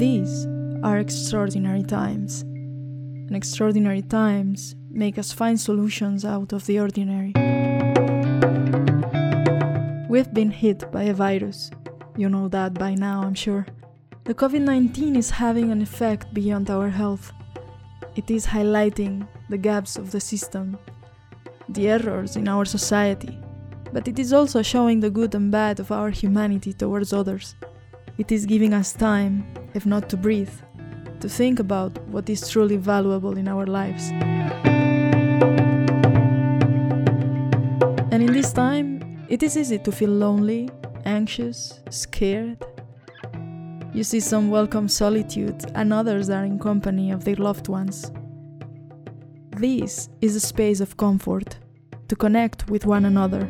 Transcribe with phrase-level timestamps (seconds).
[0.00, 0.46] These
[0.82, 7.34] are extraordinary times, and extraordinary times make us find solutions out of the ordinary.
[10.08, 11.70] We've been hit by a virus.
[12.16, 13.66] You know that by now, I'm sure.
[14.24, 17.30] The COVID 19 is having an effect beyond our health.
[18.16, 20.78] It is highlighting the gaps of the system,
[21.68, 23.38] the errors in our society,
[23.92, 27.54] but it is also showing the good and bad of our humanity towards others.
[28.16, 30.52] It is giving us time, if not to breathe,
[31.20, 34.10] to think about what is truly valuable in our lives.
[38.12, 40.68] And in this time, it is easy to feel lonely,
[41.04, 42.58] anxious, scared.
[43.92, 48.10] You see some welcome solitude, and others are in company of their loved ones.
[49.56, 51.58] This is a space of comfort,
[52.08, 53.48] to connect with one another.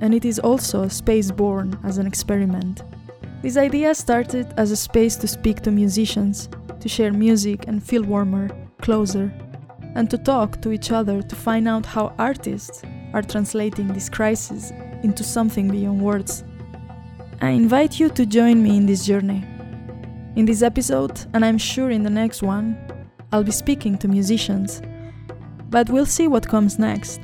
[0.00, 2.82] And it is also a space born as an experiment.
[3.40, 6.48] This idea started as a space to speak to musicians,
[6.80, 8.48] to share music and feel warmer,
[8.82, 9.32] closer,
[9.94, 14.72] and to talk to each other to find out how artists are translating this crisis
[15.04, 16.42] into something beyond words.
[17.40, 19.44] I invite you to join me in this journey.
[20.34, 22.76] In this episode, and I'm sure in the next one,
[23.30, 24.82] I'll be speaking to musicians.
[25.70, 27.20] But we'll see what comes next.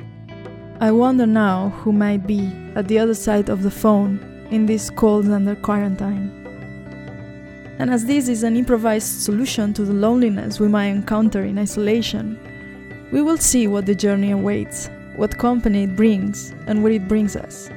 [0.78, 4.88] I wonder now who might be at the other side of the phone in these
[4.90, 6.30] calls under quarantine.
[7.78, 12.38] And as this is an improvised solution to the loneliness we might encounter in isolation,
[13.12, 17.34] we will see what the journey awaits, what company it brings, and where it brings
[17.36, 17.68] us.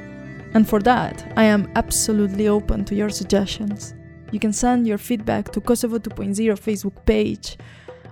[0.54, 3.96] And for that, I am absolutely open to your suggestions.
[4.32, 7.58] You can send your feedback to Kosovo 2.0 Facebook page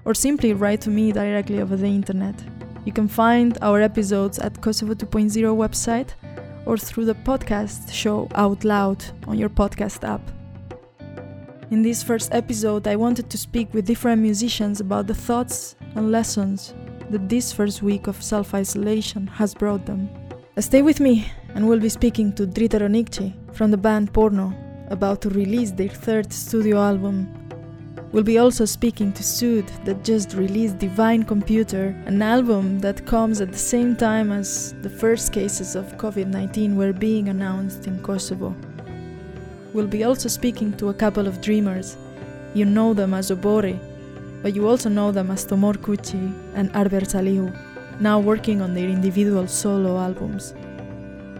[0.05, 2.35] or simply write to me directly over the internet.
[2.85, 6.13] You can find our episodes at Kosovo 2.0 website
[6.65, 10.21] or through the podcast show Out Loud on your podcast app.
[11.71, 16.11] In this first episode, I wanted to speak with different musicians about the thoughts and
[16.11, 16.73] lessons
[17.09, 20.09] that this first week of self isolation has brought them.
[20.59, 24.53] Stay with me, and we'll be speaking to Dritero Nikqi from the band Por-no,
[24.89, 27.44] about to release their third studio album.
[28.15, 33.41] We'll be also speaking to Sytë, that just released Divine Computer, an album that comes
[33.41, 38.01] at the same time as the first cases of COVID 19 were being announced in
[38.01, 38.55] Kosovo.
[39.73, 41.97] We'll be also speaking to a couple of dreamers.
[42.53, 43.77] You know them as Oborri,
[44.41, 47.53] but you also know them as Tomor Kuçi and Arber Salihu,
[47.99, 50.53] now working on their individual solo albums.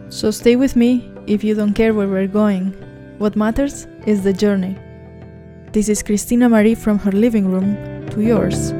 [0.09, 2.74] So stay with me if you don't care where we're going.
[3.18, 4.78] What matters is the journey.
[5.75, 8.72] This is Christina Marie from her living room to yours.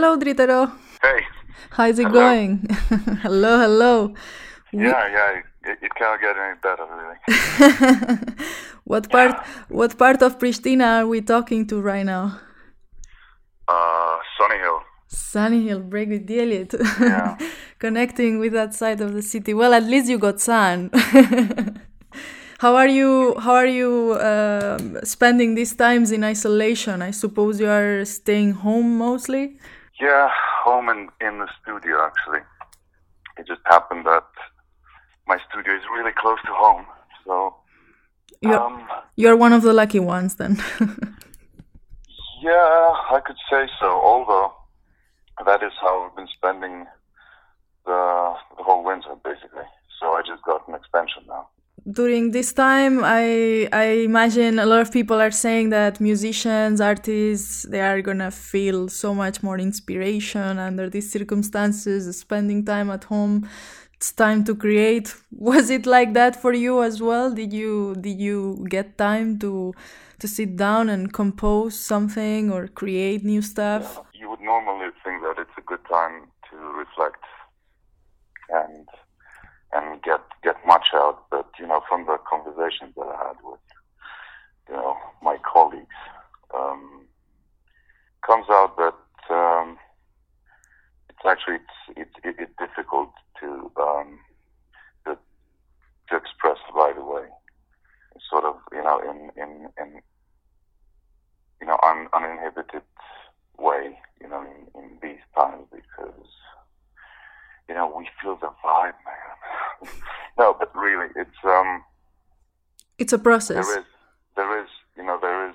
[0.00, 0.72] Hello, Dritero.
[1.02, 1.26] Hey.
[1.72, 2.20] How's it Hello.
[2.20, 2.66] going?
[3.22, 4.14] hello, hello.
[4.72, 5.42] Yeah, yeah.
[5.70, 8.24] It, it can't get any better, really.
[8.84, 9.44] what part?
[9.68, 12.40] What part of Pristina are we talking to right now?
[13.68, 14.80] Uh, Sunny Hill.
[15.06, 16.72] Sunny Hill, Bregu i Diellit.
[16.98, 17.36] Yeah.
[17.78, 19.52] Connecting with that side of the city.
[19.52, 20.88] Well, at least you got sun.
[22.58, 23.38] how are you?
[23.38, 27.02] How are you um spending these times in isolation?
[27.02, 29.58] I suppose you are staying home mostly.
[30.00, 30.30] Yeah,
[30.64, 32.40] home and in the studio, actually.
[33.36, 34.24] It just happened that
[35.26, 36.86] my studio is really close to home.
[37.26, 37.54] So,
[38.40, 40.56] You're um, you're one of the lucky ones then.
[42.42, 43.86] yeah, I could say so.
[43.86, 44.54] Although,
[45.44, 46.86] that is how I've been spending
[47.84, 49.68] the, the whole winter, basically.
[50.00, 51.48] So, I just got an extension now.
[51.90, 57.62] During this time i i imagine a lot of people are saying that musicians artists
[57.70, 63.48] they are gonna feel so much more inspiration under these circumstances spending time at home
[64.00, 65.14] it's time to create.
[65.30, 67.34] Was it like that for you as well?
[67.34, 69.74] Did you did you get time to
[70.20, 74.00] to sit down and compose something or create new stuff?
[74.14, 77.22] You would normally think that it's a good time to reflect
[78.48, 78.88] and
[79.72, 83.60] and get get much out, but you know, from the conversations that I had with
[84.68, 86.00] you know my colleagues,
[86.54, 87.06] um,
[88.26, 89.78] comes out that um,
[91.08, 91.56] it's actually
[91.96, 94.18] it's, it's, it's difficult to, um,
[95.04, 95.16] to
[96.08, 97.26] to express right away.
[98.28, 100.00] sort of you know in in in
[101.60, 102.82] you know un, uninhibited
[103.58, 106.26] way you know in, in these times because
[107.70, 109.92] you know we feel the vibe, man.
[110.38, 111.84] no, but really, it's um,
[112.98, 113.64] it's a process.
[113.64, 113.84] There is
[114.34, 115.54] there is you know there is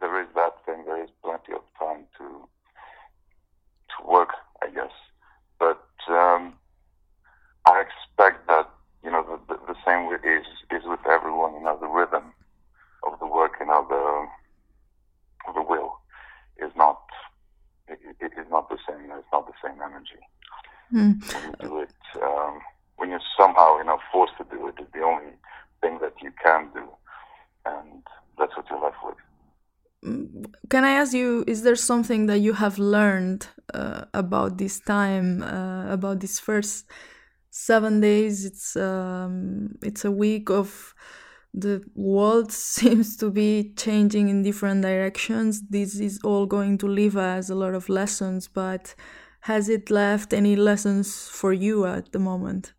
[0.00, 0.82] there is that thing.
[0.84, 2.26] There is plenty of time to
[3.92, 4.30] to work,
[4.60, 4.90] I guess.
[5.60, 6.54] But um,
[7.64, 8.68] I expect that
[9.04, 11.54] you know the, the, the same is is with everyone.
[11.54, 12.34] You know the rhythm
[13.06, 13.52] of the work.
[13.60, 16.00] You know the the will
[16.58, 17.02] is not
[17.86, 19.12] it, it is not the same.
[19.16, 20.18] It's not the same energy.
[20.92, 21.20] Mm.
[21.60, 22.60] Do it, um,
[22.96, 25.32] when you're somehow you know forced to do it, it's the only
[25.80, 26.88] thing that you can do,
[27.66, 28.02] and
[28.38, 29.16] that's what you're left with.
[30.68, 35.42] Can I ask you, is there something that you have learned uh, about this time,
[35.42, 36.86] uh, about this first
[37.50, 38.44] seven days?
[38.44, 40.94] It's um, it's a week of
[41.54, 45.62] the world seems to be changing in different directions.
[45.68, 48.94] This is all going to leave us a lot of lessons, but
[49.42, 52.72] has it left any lessons for you at the moment?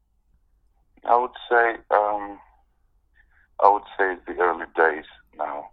[1.04, 2.40] I would say, um,
[3.62, 5.06] I would say it's the early days
[5.38, 5.72] now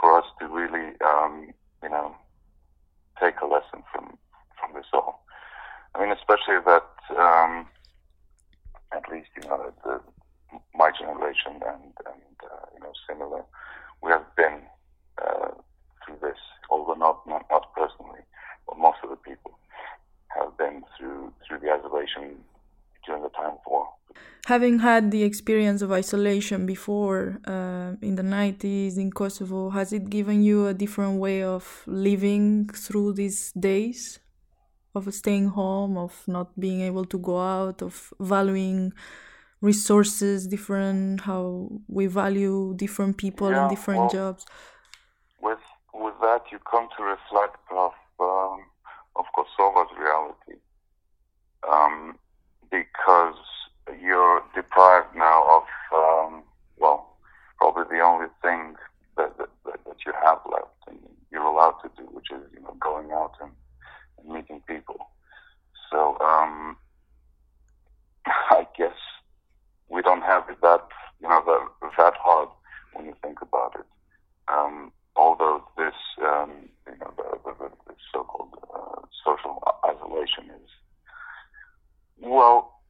[0.00, 1.52] for us to really, um,
[1.84, 2.16] you know,
[3.20, 4.18] take a lesson from
[4.58, 5.24] from this all.
[5.94, 7.66] I mean, especially that um,
[8.92, 10.00] at least you know the,
[10.74, 13.44] my generation and and uh, you know similar,
[14.02, 14.62] we have been
[15.24, 15.50] uh,
[16.04, 16.38] through this,
[16.70, 18.22] although not, not not personally,
[18.66, 19.56] but most of the people
[20.36, 22.36] have been through through the isolation
[23.04, 23.88] during the time war
[24.46, 30.10] having had the experience of isolation before uh, in the 90s in Kosovo, has it
[30.10, 34.18] given you a different way of living through these days?
[34.94, 38.92] Of staying home, of not being able to go out, of valuing
[39.62, 44.44] resources different, how we value different people yeah, and different well, jobs?
[45.40, 45.64] With,
[45.94, 48.64] with that, you come to reflect of, um,
[49.16, 50.60] of Kosovo's reality.
[51.70, 52.18] Um,
[52.70, 53.36] because
[54.00, 55.64] you're deprived now of,
[55.94, 56.42] um,
[56.78, 57.16] well,
[57.58, 58.76] probably the only thing
[59.16, 60.98] that, that, that, you have left and
[61.30, 63.52] you're allowed to do, which is, you know, going out and,
[64.18, 65.08] and meeting people.
[65.90, 66.76] So, um,
[68.26, 68.96] I guess
[69.88, 70.88] we don't have it that,
[71.20, 72.48] you know, that, that hard
[72.94, 73.86] when you think about it.
[74.52, 80.70] Um, although this, um, you know, the, the, the so-called uh, social isolation is,
[82.20, 82.80] well,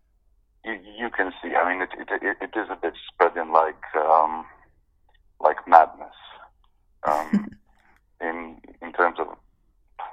[0.65, 1.55] you, you can see.
[1.55, 4.45] I mean, it, it, it is a bit spreading like um,
[5.41, 6.15] like madness.
[7.05, 7.49] Um,
[8.21, 9.27] in in terms of,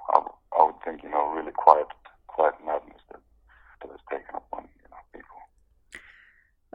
[0.09, 0.21] I,
[0.57, 1.88] I would think you know really quiet
[2.27, 3.21] quiet madness that,
[3.81, 5.37] that has taken up on you know people.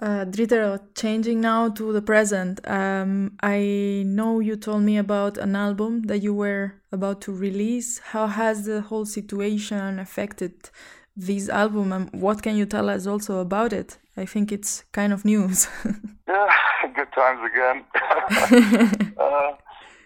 [0.00, 2.60] Uh, Dritter, changing now to the present.
[2.68, 7.98] Um, I know you told me about an album that you were about to release.
[7.98, 10.70] How has the whole situation affected
[11.16, 15.12] this album and what can you tell us also about it i think it's kind
[15.12, 15.68] of news
[16.28, 16.48] yeah
[16.94, 17.84] good times again
[19.18, 19.52] uh,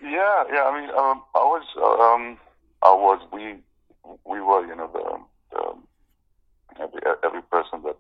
[0.02, 2.36] yeah yeah i mean um, i was um,
[2.82, 3.54] i was we
[4.26, 7.96] we were you know the, the every, every person that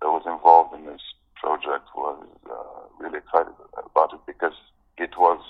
[0.00, 1.02] that was involved in this
[1.36, 2.54] project was uh,
[2.98, 4.54] really excited about it because
[4.96, 5.40] it was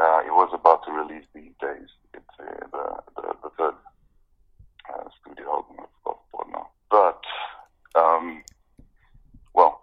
[0.00, 3.74] uh, it was about to release these days it's uh, the, the, the third
[4.90, 5.76] uh, studio album
[6.06, 6.66] of, of.
[6.90, 7.20] But
[8.00, 8.42] um,
[9.52, 9.82] well,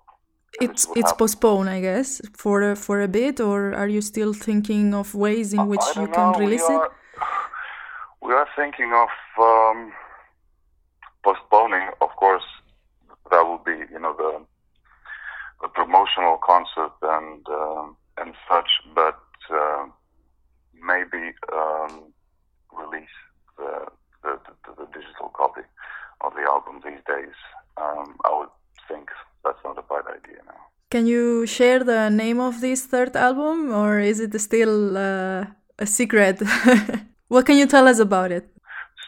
[0.62, 4.94] it's it's postponed, I guess, for a, for a bit, or are you still thinking
[4.94, 6.92] of ways in which you can release we are, it?
[8.22, 9.92] We are thinking of um,
[11.24, 11.90] postponing.
[12.02, 12.44] Of course,
[13.32, 14.46] that will be you know the
[15.62, 19.20] the promotional concert and um, and such, but
[19.52, 19.86] uh,
[20.74, 22.14] maybe um,
[22.82, 23.18] release
[23.58, 23.72] the
[24.24, 25.66] the, the, the, digital copy
[26.22, 27.36] of the album these days.
[27.78, 28.54] Um, I would
[28.88, 29.10] think
[29.44, 30.62] that's not a bad idea now.
[30.92, 35.46] Can you share the name of this third album, or is it still uh,
[35.80, 36.42] a secret?
[37.30, 38.46] what can you tell us about it?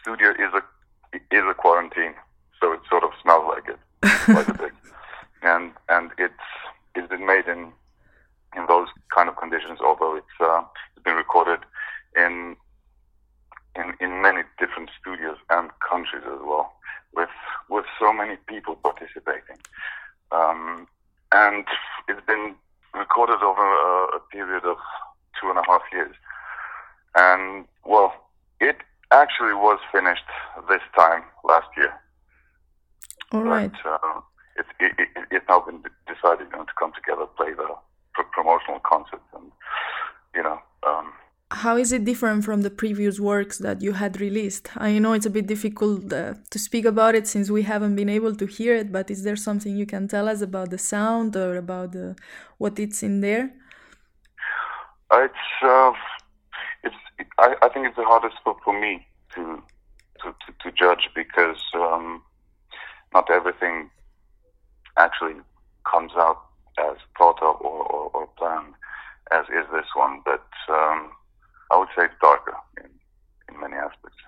[0.00, 0.62] Studio is a
[1.38, 2.14] is a quarantine,
[2.60, 3.80] so it sort of smells like it,
[4.34, 4.74] like a big
[18.04, 19.58] so many people participating.
[20.30, 20.86] Um,
[21.32, 21.64] and
[22.08, 22.54] it's been
[22.92, 24.76] recorded over a, a period of
[25.40, 26.14] two and a half years.
[27.14, 28.12] And well,
[28.60, 28.76] it
[29.10, 30.28] actually was finished
[30.68, 31.94] this time last year.
[33.32, 33.72] All right.
[33.82, 34.20] But, uh,
[34.56, 37.68] it, it, it, it's now been decided you know, to come together, play the
[38.14, 39.50] pr- promotional concert, and
[40.34, 40.60] you know.
[40.86, 41.12] Um,
[41.50, 44.66] how is it different from the previous works that you had released?
[44.88, 48.12] I know it's a bit difficult uh, to speak about it since we haven't been
[48.18, 51.36] able to hear it, but is there something you can tell us about the sound
[51.36, 52.16] or about the,
[52.62, 53.44] what it's in there?
[55.12, 55.92] It's uh,
[56.86, 57.00] it's
[57.44, 58.92] I, I think it's the hardest for, for me
[59.34, 59.42] to
[60.20, 62.22] to, to, to judge because um,
[63.12, 63.90] not everything
[64.96, 65.36] actually
[65.92, 66.40] comes out
[66.78, 68.74] as thought of or, or, or planned
[69.30, 71.10] as is this one, but um,
[71.70, 72.90] I would say it's darker in,
[73.48, 74.18] in many aspects.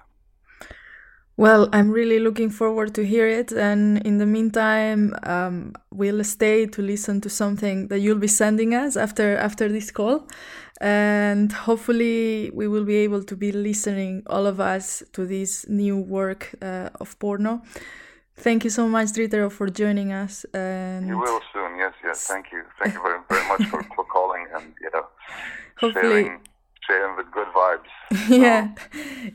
[1.46, 6.66] Well, I'm really looking forward to hear it, and in the meantime, um, we'll stay
[6.66, 10.26] to listen to something that you'll be sending us after after this call,
[10.80, 15.96] and hopefully we will be able to be listening all of us to this new
[15.96, 17.62] work uh, of Por-no.
[18.34, 20.44] Thank you so much, Dritero, for joining us.
[20.52, 21.78] And you will soon.
[21.78, 22.26] Yes, yes.
[22.26, 22.64] Thank you.
[22.80, 25.06] Thank you very, very much for, for calling and you know
[25.80, 26.40] hopefully sharing,
[26.86, 27.92] sharing the good vibes.
[28.28, 28.74] yeah,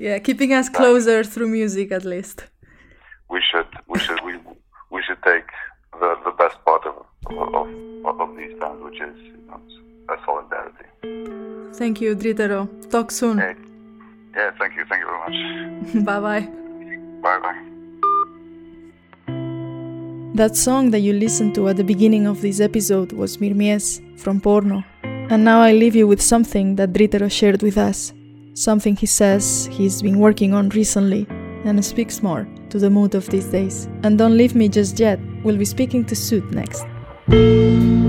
[0.01, 2.37] yeah, keeping us uh, closer through music at least.
[3.29, 4.33] We should, we should, we
[4.89, 5.49] we should take
[6.01, 6.95] the the best part of
[7.27, 7.67] of,
[8.09, 9.61] of, of these times, which is you know,
[10.13, 10.87] a solidarity.
[11.79, 12.59] Thank you, Dritero.
[12.89, 13.37] Talk soon.
[13.37, 13.55] Hey.
[14.35, 14.83] Yeah, thank you.
[14.89, 16.05] Thank you very much.
[16.09, 16.45] bye bye.
[17.25, 17.61] Bye bye.
[20.33, 24.39] That song that you listened to at the beginning of this episode was Mirmies from
[24.41, 24.83] Por-no.
[25.03, 28.13] And now I leave you with something that Dritero shared with us.
[28.53, 31.25] Something he says he's been working on recently
[31.63, 33.87] and speaks more to the mood of these days.
[34.03, 38.00] And don't leave me just yet, we'll be speaking to Sytë next.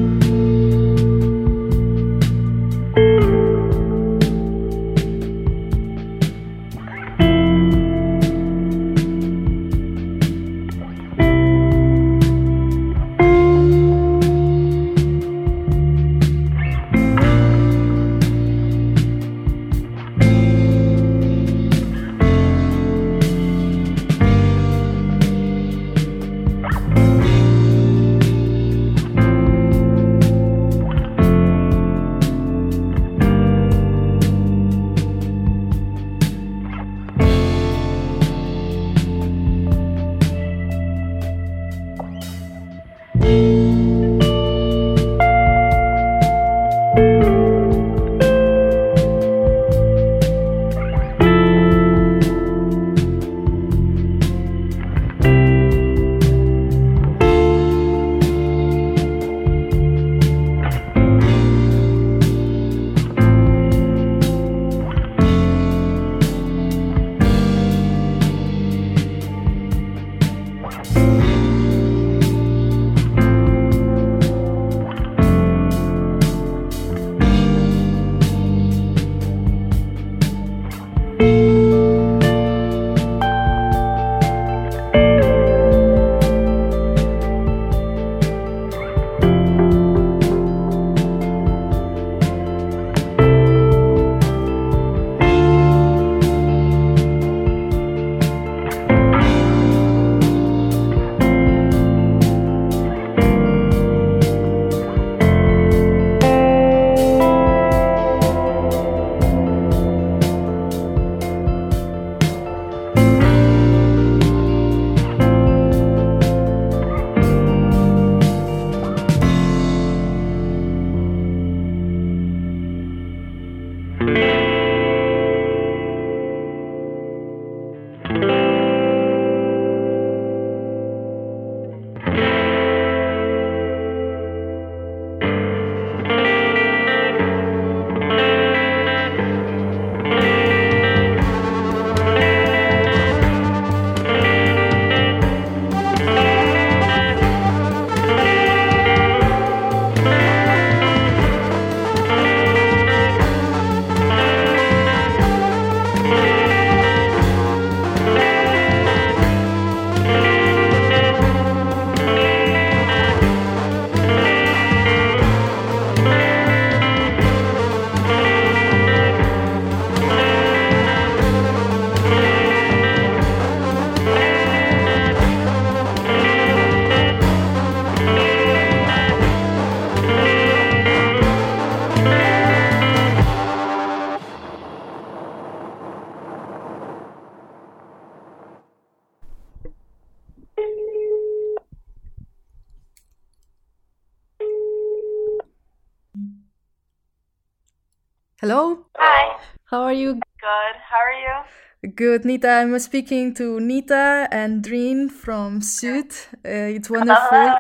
[201.95, 202.49] Good, Nita.
[202.49, 206.27] I'm speaking to Nita and Drin from Sytë.
[206.45, 207.57] Uh, it's wonderful.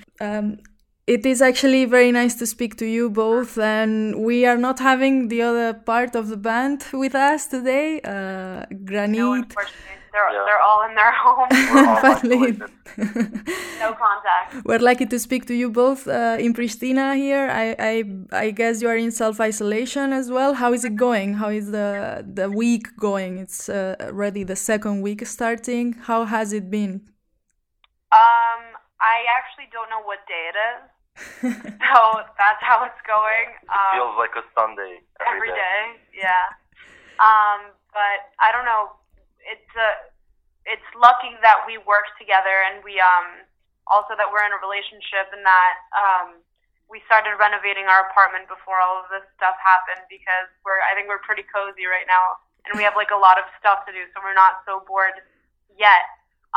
[0.20, 0.58] um,
[1.06, 5.28] it is actually very nice to speak to you both, and we are not having
[5.28, 8.00] the other part of the band with us today.
[8.00, 9.18] Uh, Granit.
[9.18, 9.44] No,
[10.14, 10.44] they're Yeah.
[10.48, 11.48] they're all in their home.
[11.74, 12.52] We're Finally.
[13.84, 14.46] no contact.
[14.68, 17.46] We're lucky to speak to you both uh, in Pristina here.
[17.62, 17.94] I, I
[18.44, 20.50] I guess you are in self isolation as well.
[20.62, 21.28] How is it going?
[21.42, 21.88] How is the
[22.38, 23.32] the week going?
[23.44, 25.86] It's uh, already the second week starting.
[26.08, 26.92] How has it been?
[28.22, 28.60] Um,
[29.14, 30.80] I actually don't know what day it is,
[31.90, 31.98] so
[32.40, 33.48] that's how it's going.
[33.76, 34.94] Um, Feels like a Sunday
[35.30, 35.80] every day.
[36.26, 36.46] Yeah.
[37.18, 37.60] Um,
[37.92, 38.84] but I don't know.
[39.52, 39.90] It's a,
[40.74, 43.46] it's lucky that we work together and we um
[43.86, 46.28] also that we're in a relationship and that um
[46.90, 51.06] we started renovating our apartment before all of this stuff happened because we're I think
[51.06, 54.02] we're pretty cozy right now and we have like a lot of stuff to do
[54.12, 55.14] so we're not so bored
[55.78, 56.04] yet.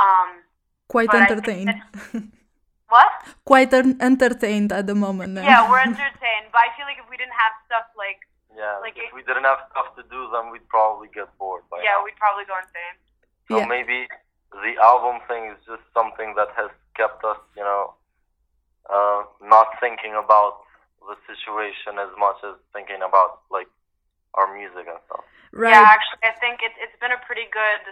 [0.01, 0.41] Um
[0.87, 1.75] Quite But I think entertained.
[2.93, 3.11] what?
[3.43, 5.35] Quite en- entertained at the moment.
[5.35, 5.43] Then.
[5.43, 8.23] Yeah, we're entertained, but I feel like if we didn't have stuff like
[8.55, 11.67] Yeah, Like if it- we didn't have stuff to do, then we'd probably get bored.
[11.69, 12.07] By yeah, now.
[12.07, 12.95] we'd probably go insane.
[13.47, 13.65] So Yeah.
[13.67, 14.07] maybe
[14.51, 17.93] the album thing is just something that has kept us, you know,
[18.89, 20.63] uh, not thinking about
[21.01, 23.69] the situation as much as thinking about like
[24.35, 25.23] our music and stuff.
[25.51, 25.71] Right.
[25.71, 27.83] Yeah, actually, I think it's it's been a pretty good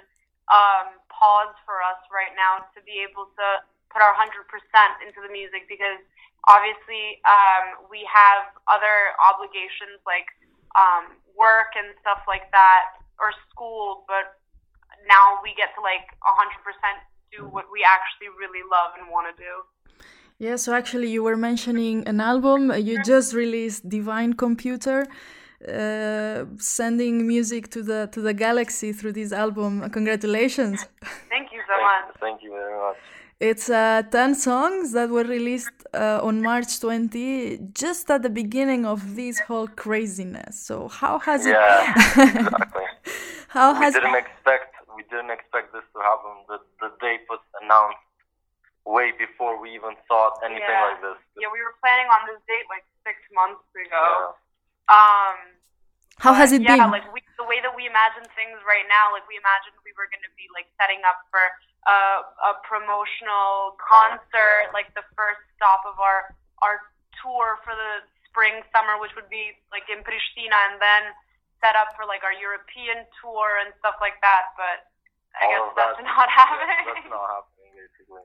[0.52, 3.48] um, pause for us right now to be able to
[3.91, 6.00] put our hundred percent into the music because
[6.48, 10.28] obviously um, we have other obligations like
[10.76, 14.36] um, work and stuff like that or school, but
[15.08, 16.98] now we get to like hundred percent
[17.36, 19.54] do what we actually really love and want to do.
[20.38, 22.70] Yeah, so actually, you were mentioning an album.
[22.72, 25.08] Uh, You just released Divine Computer,
[25.68, 29.72] uh, sending music to the to the galaxy through this album.
[29.98, 30.78] Congratulations!
[31.34, 32.16] Thank you so Thank, much.
[32.26, 32.98] thank you very much.
[33.40, 38.86] It's uh, ten songs that were released uh, on March 20, just at the beginning
[38.86, 40.54] of this whole craziness.
[40.68, 41.52] So how has it?
[41.52, 42.84] Yeah, exactly.
[43.50, 44.75] How we has didn't expect
[45.06, 46.34] we didn't expect this to happen.
[46.50, 48.02] The the date was announced
[48.86, 50.89] way before we even thought anything Yeah.
[50.89, 51.18] like this.
[51.38, 54.34] Yeah, we were planning on this date like six months ago.
[54.89, 54.94] Yeah.
[54.94, 55.38] Um,
[56.18, 56.94] how has but it yeah, been?
[56.94, 60.10] like we, the way that we imagine things right now, like we imagined we were
[60.10, 61.41] going to be like setting up for
[61.86, 66.82] a, a promotional concert, like the first stop of our our
[67.22, 71.10] tour for the spring summer, which would be like in Pristina, and then
[71.60, 74.54] set up for like our European tour and stuff like that.
[74.56, 74.86] But
[75.41, 76.86] I guess that's that- not yeah, happening.
[76.88, 78.24] that's not happening basically.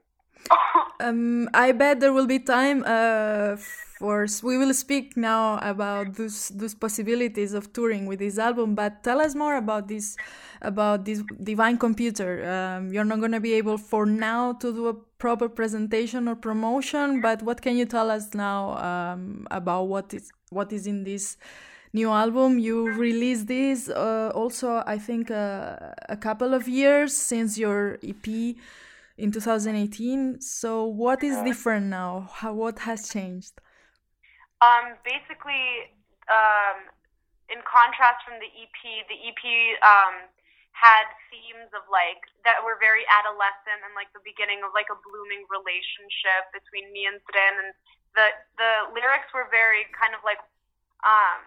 [1.00, 3.56] Um, I bet there will be time uh,
[3.98, 8.74] for we will speak now about those those possibilities of touring with this album.
[8.74, 10.16] But tell us more about this
[10.60, 12.30] about this Divine Computer.
[12.46, 17.20] Um, you're not gonna be able for now to do a proper presentation or promotion.
[17.22, 21.36] But what can you tell us now um, about what is what is in this?
[21.92, 25.76] New album you released this uh, also I think uh,
[26.08, 28.26] a couple of years since your EP
[29.18, 30.40] in 2018.
[30.40, 32.30] So what is different now?
[32.32, 33.52] How what has changed?
[34.60, 35.92] Um, basically,
[36.28, 36.88] um,
[37.48, 39.42] in contrast from the EP, the EP
[39.82, 40.30] um,
[40.72, 44.98] had themes of like that were very adolescent and like the beginning of like a
[45.04, 47.70] blooming relationship between me and Dren, and
[48.16, 48.26] the
[48.56, 50.40] the lyrics were very kind of like
[51.04, 51.44] um,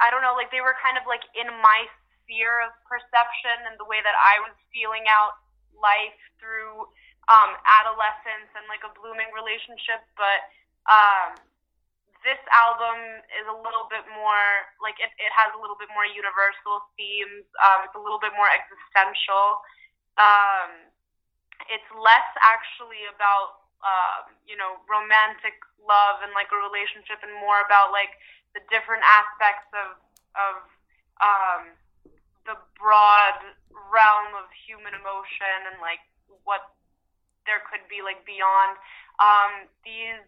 [0.00, 1.86] I don't know, like they were kind of like in my
[2.24, 5.38] sphere of perception and the way that I was feeling out
[5.76, 6.88] life through
[7.28, 10.40] um, adolescence and like a blooming relationship, but
[10.88, 11.38] um,
[12.26, 16.04] this album is a little bit more like it, it has a little bit more
[16.04, 17.44] universal themes.
[17.60, 19.60] Um, it's a little bit more existential.
[20.20, 20.90] Um,
[21.68, 27.64] it's less actually about um, you know romantic love and like a relationship, and more
[27.64, 28.12] about like
[28.54, 29.98] the different aspects of
[30.34, 30.54] of
[31.20, 31.62] um,
[32.46, 33.38] the broad
[33.90, 36.00] realm of human emotion and like
[36.46, 36.74] what
[37.46, 38.78] there could be like beyond
[39.20, 40.22] um, these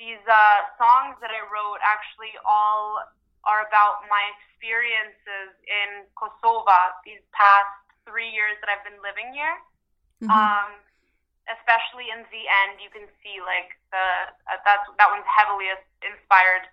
[0.00, 3.04] these uh, songs that I wrote actually all
[3.44, 7.72] are about my experiences in Kosovo these past
[8.08, 9.56] three years that I've been living here.
[10.24, 10.32] Mhm.
[10.32, 10.70] Um,
[11.48, 14.06] especially in the end, you can see like the
[14.48, 15.68] uh, that's that one's heavily
[16.04, 16.68] inspired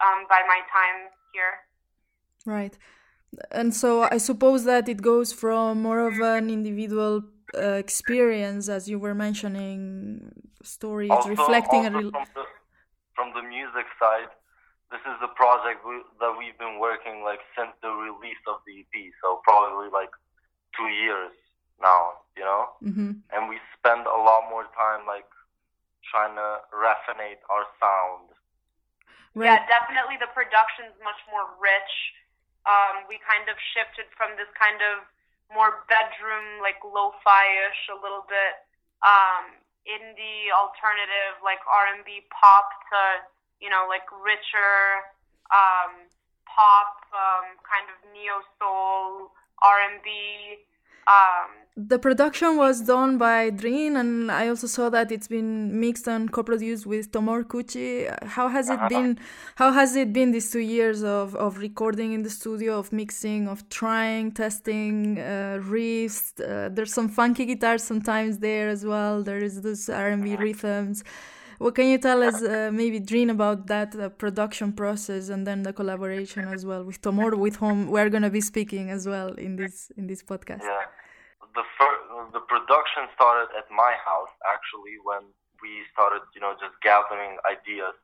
[0.00, 1.54] um, by my time here.
[2.46, 2.76] Right.
[3.50, 8.88] And so I suppose that it goes from more of an individual uh, experience, as
[8.88, 10.32] you were mentioning,
[10.62, 12.10] stories also, reflecting also a real.
[12.10, 12.44] from the
[13.14, 14.30] from the music side,
[14.90, 18.80] this is the project we, that we've been working like since the release of the
[18.80, 18.94] EP.
[19.20, 20.10] So probably like
[20.76, 21.34] two years
[21.82, 22.62] now, you know.
[22.80, 23.12] Mm-hmm.
[23.34, 25.28] And we spend a lot more time like
[26.08, 28.32] trying to raffinate our sound.
[29.38, 29.54] Right.
[29.54, 31.94] Yeah, definitely the production's much more rich.
[32.66, 35.06] Um, we kind of shifted from this kind of
[35.54, 38.66] more bedroom, like lo-fi-ish, a little bit
[39.06, 39.54] um,
[39.86, 43.22] indie, alternative, like R&B pop to,
[43.62, 45.06] you know, like richer
[45.54, 46.10] um,
[46.42, 49.30] pop, um, kind of neo soul,
[49.62, 50.66] R&B.
[51.08, 51.48] Um,
[51.90, 56.24] The production was done by Drin, and I also saw that it's been mixed and
[56.36, 57.90] co-produced with Tomor Kuçi.
[58.36, 59.10] How has it been?
[59.54, 63.46] How has it been these two years of, of recording in the studio, of mixing,
[63.46, 66.24] of trying, testing uh, riffs?
[66.40, 69.22] Uh, there's some funky guitars sometimes there as well.
[69.22, 71.04] There is those R&B rhythms.
[71.58, 75.62] What can you tell us, uh, maybe Drin, about that uh, production process and then
[75.62, 79.52] the collaboration as well with Tomor, with whom we're gonna be speaking as well in
[79.60, 80.62] this in this podcast?
[80.62, 80.86] Yeah.
[81.58, 85.22] The fir- the production started at my house actually when
[85.62, 87.94] we started, you know, just gathering ideas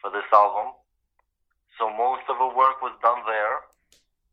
[0.00, 0.70] for this album.
[1.78, 3.56] So most of the work was done there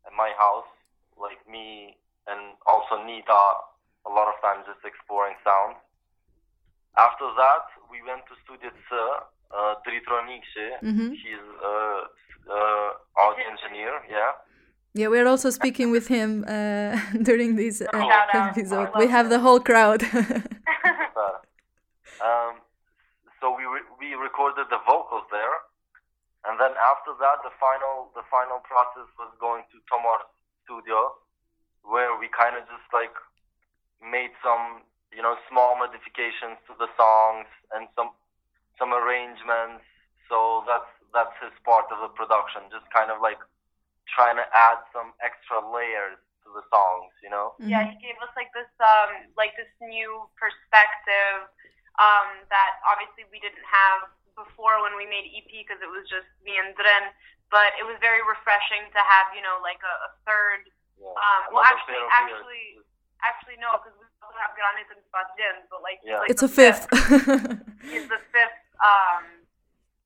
[0.06, 0.70] at my house,
[1.18, 1.98] like me
[2.30, 3.42] and also Nita
[4.06, 5.74] a lot of times just exploring sound.
[6.96, 10.68] After that, we went to studio C, uh, Dritero Nikqi.
[10.82, 11.10] Mhm.
[11.22, 12.00] He's uh,
[12.54, 14.32] uh, audio engineer, yeah.
[14.92, 18.90] Yeah, we're also speaking with him uh, during this uh, episode.
[18.98, 20.02] We have the whole crowd.
[22.20, 22.60] Um,
[23.40, 25.56] so we re- we recorded the vocals there,
[26.44, 30.28] and then after that, the final the final process was going to Tomor's
[30.68, 31.16] studio,
[31.80, 33.16] where we kind of just like
[34.04, 34.84] made some
[35.16, 38.12] you know small modifications to the songs and some
[38.76, 39.88] some arrangements.
[40.28, 43.40] So that's that's his part of the production, just kind of like
[44.08, 47.52] trying to add some extra layers to the songs, you know.
[47.60, 51.46] yeah, he gave us like this um like this new perspective
[52.00, 54.08] um that obviously we didn't have
[54.38, 57.12] before when we made EP because it was just me and Dren,
[57.52, 60.64] but it was very refreshing to have you know like a, a third.
[60.96, 61.12] Yeah.
[61.16, 62.40] Um, well, Another actually, pair of ears.
[62.40, 62.64] actually,
[63.24, 66.20] actually no, because we also have Granit and Sebastian, but like Yeah.
[66.24, 66.84] like it's a the fifth.
[67.88, 69.24] he's the fifth um,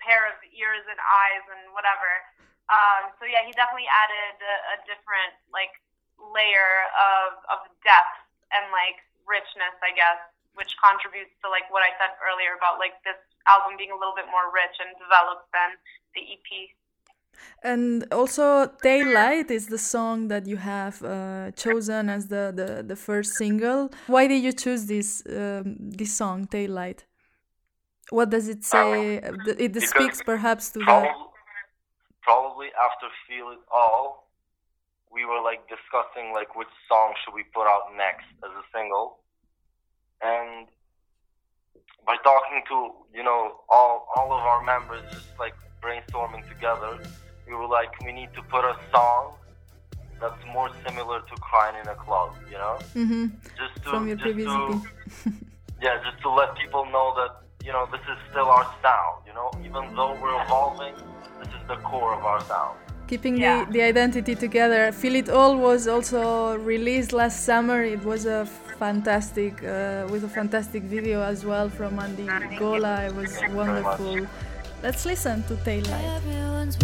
[0.03, 2.11] pair of ears and eyes and whatever.
[2.73, 5.73] Um, so yeah, he definitely added a, a different like
[6.17, 8.17] layer of of depth
[8.53, 10.21] and like richness, I guess,
[10.57, 14.17] which contributes to like what I said earlier about like this album being a little
[14.17, 15.77] bit more rich and developed than
[16.15, 16.49] the E EP.
[17.63, 22.97] and also, Daylight is the song that you have uh, chosen as the, the, the
[22.97, 23.91] first single.
[24.07, 27.05] Why did you choose this um, this song, Daylight?
[28.11, 29.19] What does it say?
[29.21, 31.09] Uh, th- it speaks perhaps to the.
[32.25, 34.25] Probably, after Feel It All,
[35.13, 39.21] we were like discussing like which song should we put out next as a single,
[40.25, 40.67] and
[42.03, 46.99] by talking to you know all all of our members, just like brainstorming together,
[47.47, 49.37] we were like we need to put a song
[50.21, 54.17] that's more similar to crying in a club, you know, hmm just to From your
[54.17, 54.83] just previous to
[55.85, 59.35] yeah, just to let people know that you know this is still our style, You
[59.39, 60.95] know, even though we're evolving,
[61.41, 62.77] this is the core of our sound.
[63.13, 63.65] keeping Yeah.
[63.65, 64.81] the, the identity together.
[65.01, 66.23] Feel It All was also
[66.73, 67.79] released last summer.
[67.97, 68.41] It was a
[68.83, 72.27] fantastic, uh, with a fantastic video as well from Andy
[72.61, 72.95] Gola.
[73.09, 73.99] It was Thank you very much.
[74.01, 74.27] wonderful.
[74.83, 76.05] Let's listen to Daylight.
[76.21, 76.77] Everyone's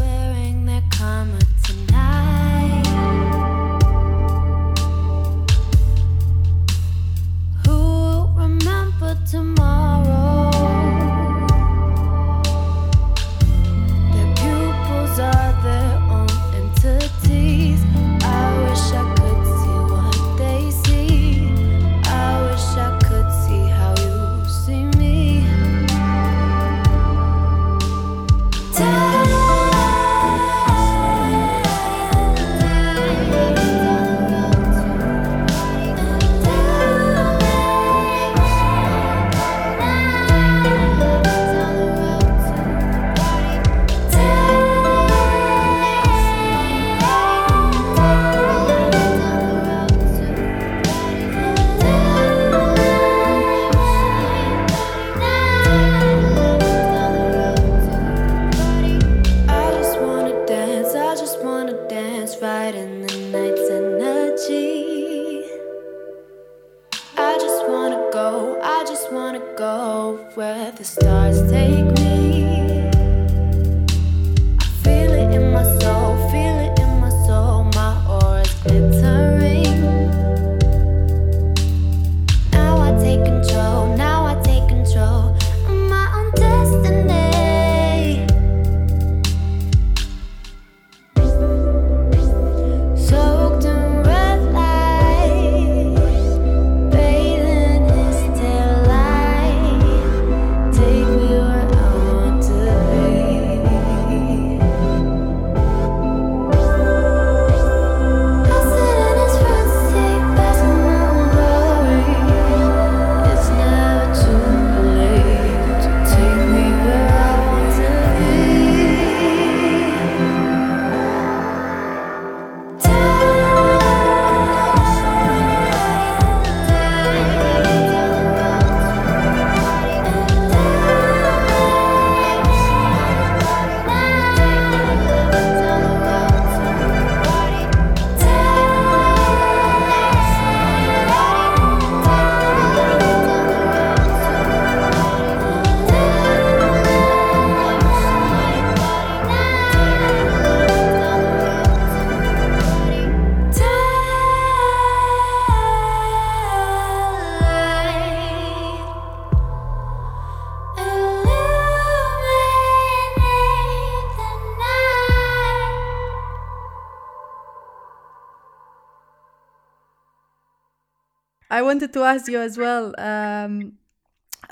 [171.61, 172.94] I wanted to ask you as well.
[172.99, 173.75] Um,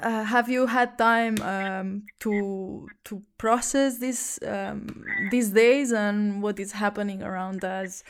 [0.03, 6.61] uh, have you had time um, to to process this um, these days and what
[6.61, 8.05] is happening around us?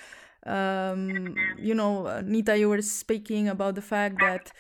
[0.45, 4.51] Um, you know, Nita, you were speaking about the fact that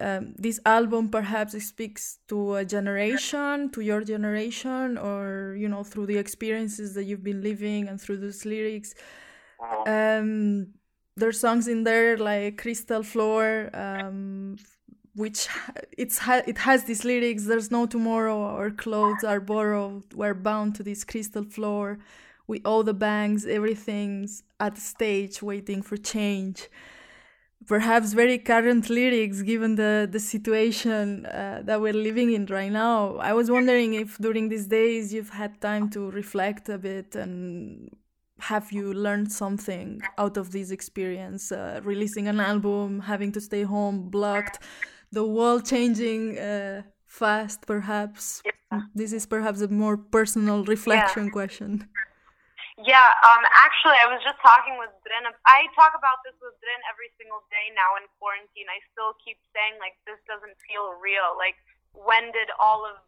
[0.00, 6.06] um, this album perhaps speaks to a generation, to your generation, or you know, through
[6.06, 8.94] the experiences that you've been living and through those lyrics.
[9.86, 10.68] Um,
[11.16, 14.56] there's songs in there like Crystal Floor, um,
[15.14, 15.48] which
[15.98, 17.46] it's ha- it has these lyrics.
[17.46, 18.42] There's no tomorrow.
[18.42, 20.12] Our clothes are borrowed.
[20.14, 21.98] We're bound to this crystal floor.
[22.46, 23.46] We owe the banks.
[23.46, 26.68] Everything's at the stage, waiting for change
[27.66, 33.16] perhaps very current lyrics given the the situation uh, that we're living in right now.
[33.16, 37.90] I was wondering if during these days you've had time to reflect a bit and
[38.40, 43.62] have you learned something out of this experience uh, releasing an album having to stay
[43.62, 44.58] home blocked
[45.12, 48.82] the world changing uh, fast perhaps Yeah.
[48.94, 51.88] this is perhaps a more personal reflection question
[52.74, 55.22] Yeah, um, actually, I was just talking with Drin.
[55.46, 58.66] I talk about this with Drin every single day now in quarantine.
[58.66, 61.38] I still keep saying, like, this doesn't feel real.
[61.38, 61.54] Like,
[61.94, 62.98] when did all of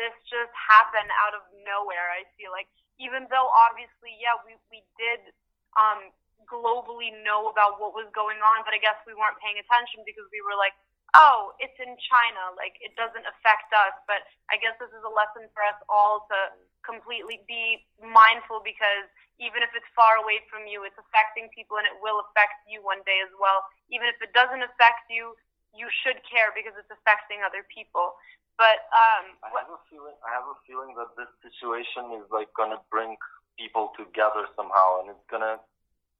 [0.00, 2.16] this just happen out of nowhere?
[2.16, 5.32] I feel like, even though obviously, yeah, we, we did
[5.74, 6.10] um,
[6.46, 10.26] globally know about what was going on, but I guess we weren't paying attention because
[10.30, 10.74] we were like,
[11.14, 12.54] oh, it's in China.
[12.58, 13.94] Like, it doesn't affect us.
[14.06, 16.38] But I guess this is a lesson for us all to
[16.82, 19.08] completely be mindful because
[19.42, 22.82] even if it's far away from you, it's affecting people and it will affect you
[22.84, 23.66] one day as well.
[23.90, 25.34] Even if it doesn't affect you,
[25.74, 28.14] you should care because it's affecting other people.
[28.56, 30.14] But um, I what, have a feeling.
[30.22, 33.18] I have a feeling that this situation is like gonna bring
[33.58, 35.58] people together somehow, and it's gonna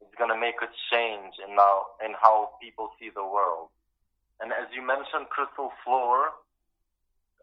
[0.03, 3.71] it's gonna make a change in now in how people see the world.
[4.43, 6.35] And as you mentioned, Crystal Floor,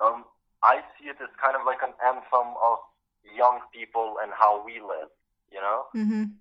[0.03, 0.27] um,
[0.61, 2.83] I see it as kind of like an anthem of
[3.23, 5.07] young people and how we live.
[5.51, 5.87] You know.
[5.93, 6.35] hmm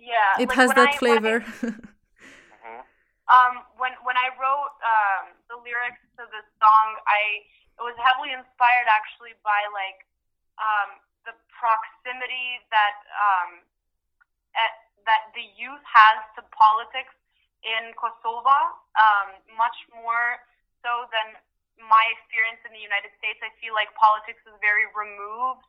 [0.00, 1.38] yeah, it like has that I- when I- flavor
[2.50, 2.80] hmm
[3.30, 7.46] um, when when I wrote um, the lyrics to this song, I
[7.80, 10.04] it was heavily inspired actually by like
[10.60, 13.64] um, the proximity that um,
[14.52, 17.16] at, that the youth has to politics
[17.64, 20.44] in Kosovo, um, much more
[20.84, 21.40] so than
[21.80, 23.40] my experience in the United States.
[23.40, 25.64] I feel like politics is very removed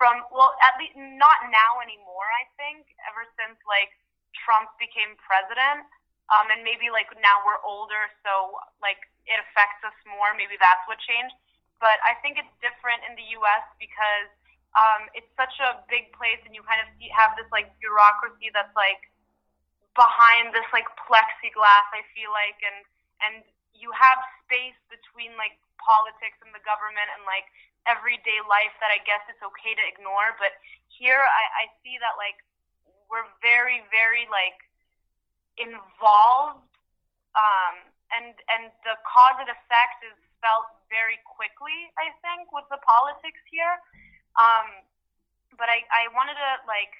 [0.00, 2.28] from well, at least not now anymore.
[2.40, 3.92] I think ever since like
[4.32, 5.84] Trump became president
[6.32, 10.32] um, and maybe like now we're older, so like it affects us more.
[10.32, 11.34] Maybe that's what changed.
[11.80, 13.64] But I think it's different in the U.S.
[13.80, 14.30] because
[14.76, 18.52] um, it's such a big place, and you kind of see, have this like bureaucracy
[18.52, 19.00] that's like
[19.96, 21.88] behind this like plexiglass.
[21.90, 22.78] I feel like, and
[23.24, 23.34] and
[23.72, 27.48] you have space between like politics and the government and like
[27.88, 30.36] everyday life that I guess it's okay to ignore.
[30.36, 30.54] But
[30.92, 32.36] here, I, I see that like
[33.08, 34.60] we're very, very like
[35.58, 36.70] involved
[37.36, 37.74] um,
[38.10, 43.40] and and the cause and effect is felt very quickly i think with the politics
[43.48, 43.78] here.
[44.38, 44.86] Um,
[45.58, 46.94] but I, I wanted to like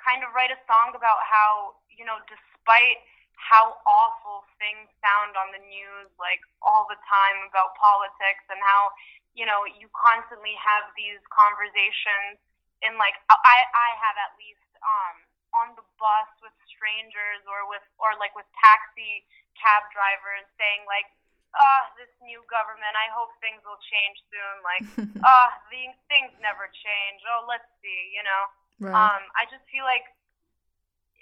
[0.00, 3.02] kind of write a song about how you know despite
[3.36, 8.90] how awful things sound on the news like all the time about politics and how
[9.36, 12.40] you know you constantly have these conversations
[12.82, 15.16] in like i i have at least um
[15.52, 19.22] on the bus with strangers or with or like with taxi
[19.54, 21.06] cab drivers saying like
[21.56, 24.84] ah this new government i hope things will change soon like
[25.28, 27.20] ah these things never change.
[27.28, 28.42] Oh let's see you know?
[28.88, 28.96] Right.
[28.96, 30.04] Um i just feel like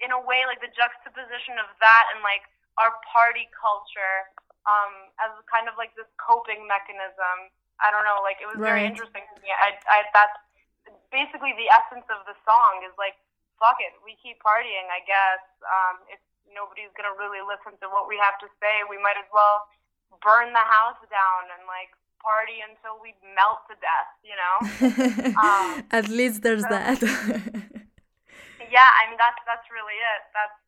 [0.01, 2.47] in a way like the juxtaposition of that and like
[2.81, 4.31] our party culture
[4.64, 7.51] um as kind of like this coping mechanism
[7.83, 9.51] i don't know like it was very interesting to me.
[9.51, 10.37] I i that's
[11.12, 13.19] basically the essence of the song is like
[13.59, 15.43] fuck it we keep partying i guess.
[15.66, 16.23] Um if
[16.55, 19.66] nobody's gonna really listen to what we have to say we might as well
[20.23, 24.57] burn the house down and like party until we melt to death you know
[25.40, 27.01] um, at least there's so- that
[28.70, 30.59] yeah i mean that's that's really it that's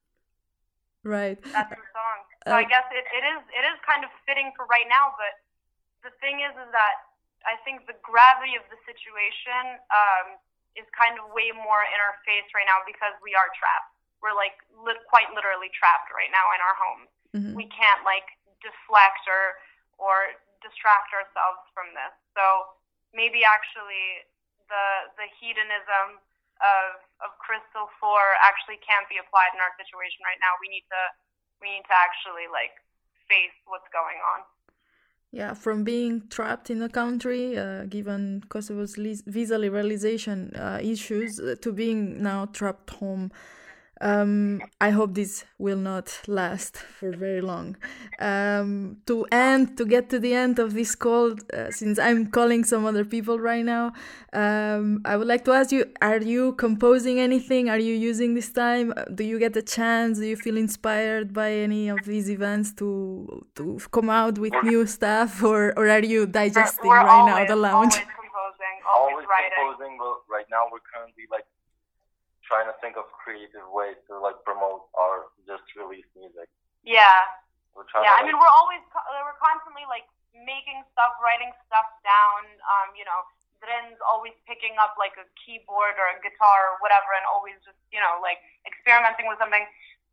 [1.04, 2.18] right that's the song.
[2.46, 5.14] So I Uh, guess it, it is it is kind of fitting for right now,
[5.18, 5.34] but
[6.06, 6.94] the thing is is that
[7.46, 10.38] I think the gravity of the situation um,
[10.78, 13.90] is kind of way more in our face right now because we are trapped.
[14.22, 17.10] We're like li- quite literally trapped right now in our homes.
[17.34, 17.54] Mhm.
[17.58, 18.26] We can't like
[18.62, 19.58] deflect or
[19.98, 22.14] or distract ourselves from this.
[22.34, 22.78] So
[23.12, 24.24] maybe actually
[24.70, 24.86] the
[25.20, 26.22] the hedonism
[26.62, 30.54] of of crystal four actually can't be applied in our situation right now.
[30.62, 31.02] We need to
[31.60, 32.74] we need to actually like
[33.30, 34.46] face what's going on.
[35.32, 38.96] Yeah, from being trapped in a country, uh, given Kosovo's
[39.26, 43.32] visa liberalization uh, issues, uh, to being now trapped home.
[44.02, 47.76] Um, I hope this will not last for very long.
[48.18, 52.64] Um, to end, to get to the end of this call, uh, since I'm calling
[52.64, 53.92] some other people right now,
[54.32, 57.68] um, I would like to ask you: Are you composing anything?
[57.70, 58.92] Are you using this time?
[58.96, 60.18] Uh, Do you get a chance?
[60.18, 64.86] Do you feel inspired by any of these events to to come out with new
[64.86, 67.94] stuff, or or are you digesting we're right always, now the lounge?
[67.94, 69.52] Always composing, always, always writing.
[69.56, 71.46] composing, but right now we're currently like
[72.52, 76.52] trying to think of creative ways to like promote our just release music.
[76.84, 77.24] Yeah.
[77.72, 80.04] We're trying Yeah, to I mean, we're always uh, we're constantly like
[80.36, 82.44] making stuff, writing stuff down.
[82.60, 83.24] Um, you know,
[83.64, 87.80] Drin's always picking up like a keyboard or a guitar or whatever, and always just
[87.88, 89.64] you know like experimenting with something.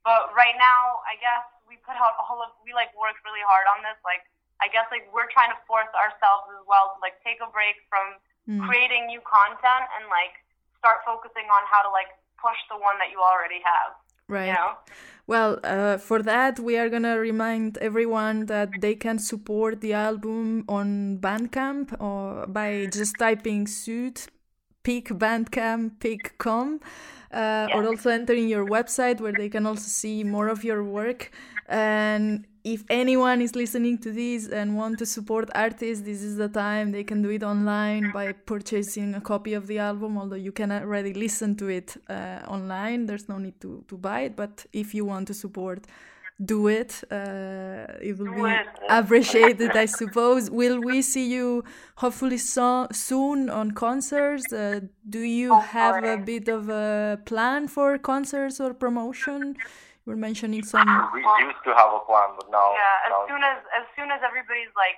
[0.07, 3.67] But right now, I guess we put out all of we like worked really hard
[3.75, 3.99] on this.
[4.07, 4.23] Like,
[4.63, 7.75] I guess like we're trying to force ourselves as well to like take a break
[7.91, 8.15] from
[8.49, 8.65] Mm.
[8.65, 10.33] creating new content and like
[10.81, 12.09] start focusing on how to like
[12.41, 13.91] push the one that you already have.
[14.27, 14.47] Right.
[14.47, 14.71] You know.
[15.27, 20.65] Well, uh, for that, we are gonna remind everyone that they can support the album
[20.67, 24.27] on Bandcamp or by just typing Sytë,
[24.83, 26.79] pick Bandcamp, pick com,
[27.31, 31.31] uh, or also entering your website where they can also see more of your work.
[31.69, 36.49] And if anyone is listening to this and want to support artists, this is the
[36.49, 40.17] time they can do it online by purchasing a copy of the album.
[40.17, 44.21] Although you can already listen to it uh, online, there's no need to, to buy
[44.21, 44.35] it.
[44.35, 45.85] But if you want to support,
[46.43, 47.03] do it.
[47.11, 48.55] Uh, it will be
[48.89, 50.49] appreciated, I suppose.
[50.49, 51.63] Will we see you
[51.95, 54.51] hopefully so- soon on concerts?
[54.51, 59.55] Uh, do you have a bit of a plan for concerts or promotion?
[60.09, 60.89] You were mentioning some.
[61.13, 64.09] we used to have a plan, but now Yeah, as now soon as as soon
[64.09, 64.97] as everybody's like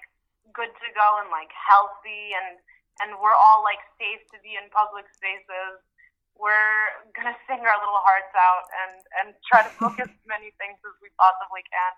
[0.56, 2.56] good to go and like healthy and
[3.04, 5.84] and we're all like safe to be in public spaces,
[6.40, 10.80] we're gonna sing our little hearts out and and try to book as many things
[10.80, 11.92] as we possibly can.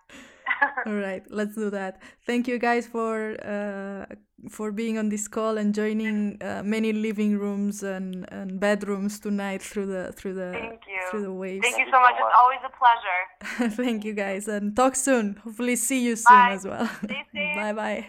[0.90, 2.02] All right, let's do that.
[2.26, 4.10] Thank you guys for uh,
[4.50, 9.62] for being on this call and joining uh, many living rooms and, and bedrooms tonight
[9.62, 11.02] through the through the Thank you.
[11.10, 11.66] through the waves.
[11.66, 12.16] Thank you so much.
[12.16, 13.76] It's always a pleasure.
[13.84, 15.36] Thank you guys and talk soon.
[15.44, 16.54] Hopefully see you soon Bye.
[16.54, 16.90] as well.
[17.34, 18.08] Bye bye.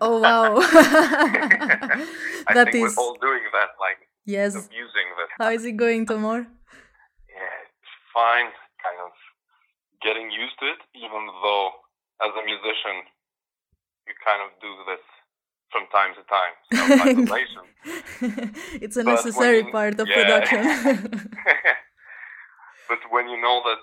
[0.06, 0.56] Oh wow.
[2.48, 4.54] I That think is- we're all doing that, like yes.
[4.56, 5.28] abusing this.
[5.38, 6.40] How is it going, Tomor?
[7.28, 8.48] Yeah, it's fine.
[8.80, 9.12] Kind of
[10.02, 11.70] getting used to it, even though
[12.24, 12.96] as a musician,
[14.08, 15.04] you kind of do this
[15.70, 16.54] from time to time.
[16.72, 17.64] Self-isolation.
[18.82, 20.16] it's a But necessary you- part of yeah.
[20.16, 21.30] production.
[22.88, 23.80] but when you know that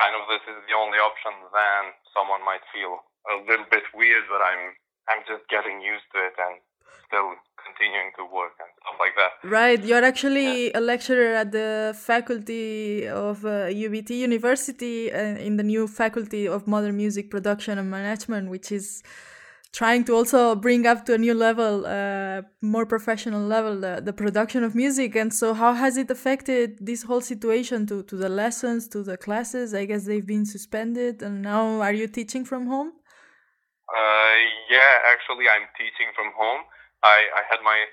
[0.00, 1.82] kind of this is the only option, then
[2.16, 2.98] someone might feel
[3.30, 4.24] a little bit weird.
[4.32, 4.74] But I'm
[5.08, 6.60] I'm just getting used to it and
[7.06, 7.34] still
[7.64, 9.32] continuing to work and stuff like that.
[9.48, 15.62] Right, you're actually a lecturer at the faculty of uh, UBT University uh, in the
[15.62, 19.02] new faculty of modern music production and management, which is
[19.72, 24.12] trying to also bring up to a new level, uh, more professional level, the, the
[24.12, 25.14] production of music.
[25.14, 29.16] And so, how has it affected this whole situation to, to the lessons, to the
[29.16, 29.74] classes?
[29.74, 32.92] I guess they've been suspended, and now are you teaching from home?
[33.90, 34.36] Uh,
[34.70, 36.62] yeah, actually, I'm teaching from home.
[37.02, 37.86] I, I had my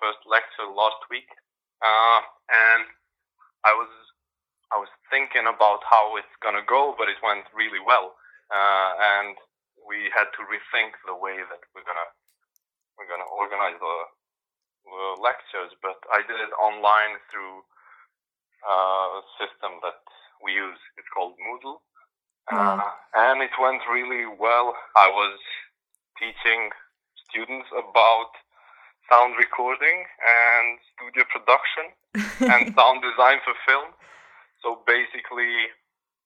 [0.00, 1.28] first lecture last week,
[1.84, 2.20] uh,
[2.50, 2.84] and
[3.64, 3.90] I was
[4.72, 8.16] I was thinking about how it's gonna go, but it went really well,
[8.50, 9.36] uh, and
[9.86, 12.10] we had to rethink the way that we're gonna
[12.98, 13.96] we're gonna organize the,
[14.88, 15.72] the lectures.
[15.82, 17.62] But I did it online through
[18.66, 20.00] uh, a system that
[20.42, 20.80] we use.
[20.98, 21.80] It's called Moodle.
[22.50, 22.80] Uh,
[23.14, 24.74] and it went really well.
[24.94, 25.38] I was
[26.18, 26.70] teaching
[27.28, 28.30] students about
[29.10, 31.86] sound recording and studio production
[32.50, 33.90] and sound design for film.
[34.62, 35.70] So basically,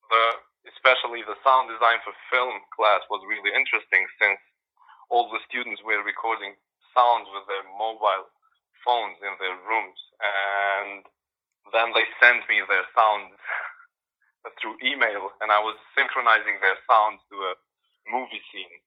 [0.09, 0.25] the
[0.69, 4.41] especially the sound design for film class was really interesting since
[5.09, 6.53] all the students were recording
[6.93, 8.29] sounds with their mobile
[8.85, 11.05] phones in their rooms, and
[11.73, 13.37] then they sent me their sounds
[14.61, 17.53] through email, and I was synchronizing their sounds to a
[18.09, 18.81] movie scene.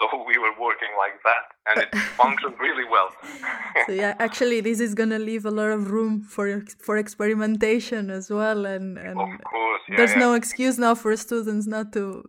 [0.00, 1.90] So we were working like that, and it
[2.20, 3.10] functioned really well.
[3.86, 8.30] so yeah, actually, this is gonna leave a lot of room for for experimentation as
[8.30, 9.96] well, and and course, yeah.
[9.96, 10.26] there's yeah.
[10.26, 12.24] no excuse now for students not to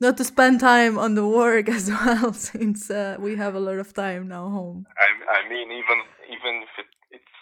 [0.00, 3.78] not to spend time on the work as well, since uh, we have a lot
[3.78, 4.86] of time now home.
[4.98, 7.34] I, I mean, even even if it, it's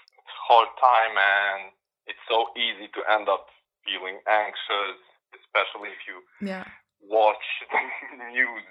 [0.48, 1.72] hard time and
[2.06, 3.46] it's so easy to end up
[3.84, 4.98] feeling anxious,
[5.38, 6.16] especially if you
[6.46, 6.64] Yeah.
[7.00, 7.46] watch
[8.18, 8.64] the news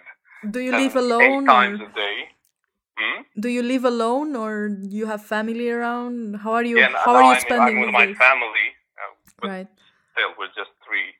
[0.51, 1.43] Do you live alone?
[1.43, 2.17] eight times Or a day.
[2.97, 3.21] Hmm?
[3.39, 6.35] do you live alone, or you have family around?
[6.43, 6.77] How are you?
[6.77, 8.17] yeah, how now are you I'm, spending I'm with my days?
[8.17, 8.67] family,
[9.01, 9.67] uh, Right,
[10.13, 11.15] still, we're just three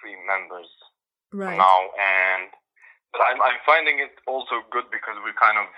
[0.00, 0.66] three members
[1.32, 1.58] right.
[1.58, 2.48] now, and
[3.12, 5.68] but I'm I'm finding it also good because we're kind of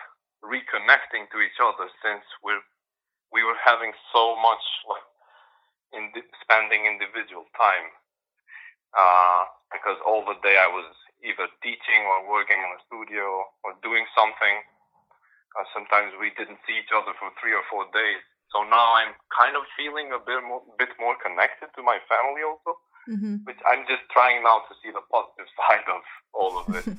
[0.47, 2.63] reconnecting to each other since we're
[3.35, 5.05] we were having so much like
[5.93, 6.11] in
[6.43, 7.89] spending individual time
[8.95, 10.87] uh, because all the day I was
[11.23, 14.57] either teaching or working in a studio or doing something.
[15.59, 18.23] Uh, sometimes we didn't see each other for three or four days.
[18.55, 22.43] So now I'm kind of feeling a bit more, bit more connected to my family
[22.43, 22.79] also
[23.11, 26.87] hmm which I'm just trying now to see the positive side of all of this.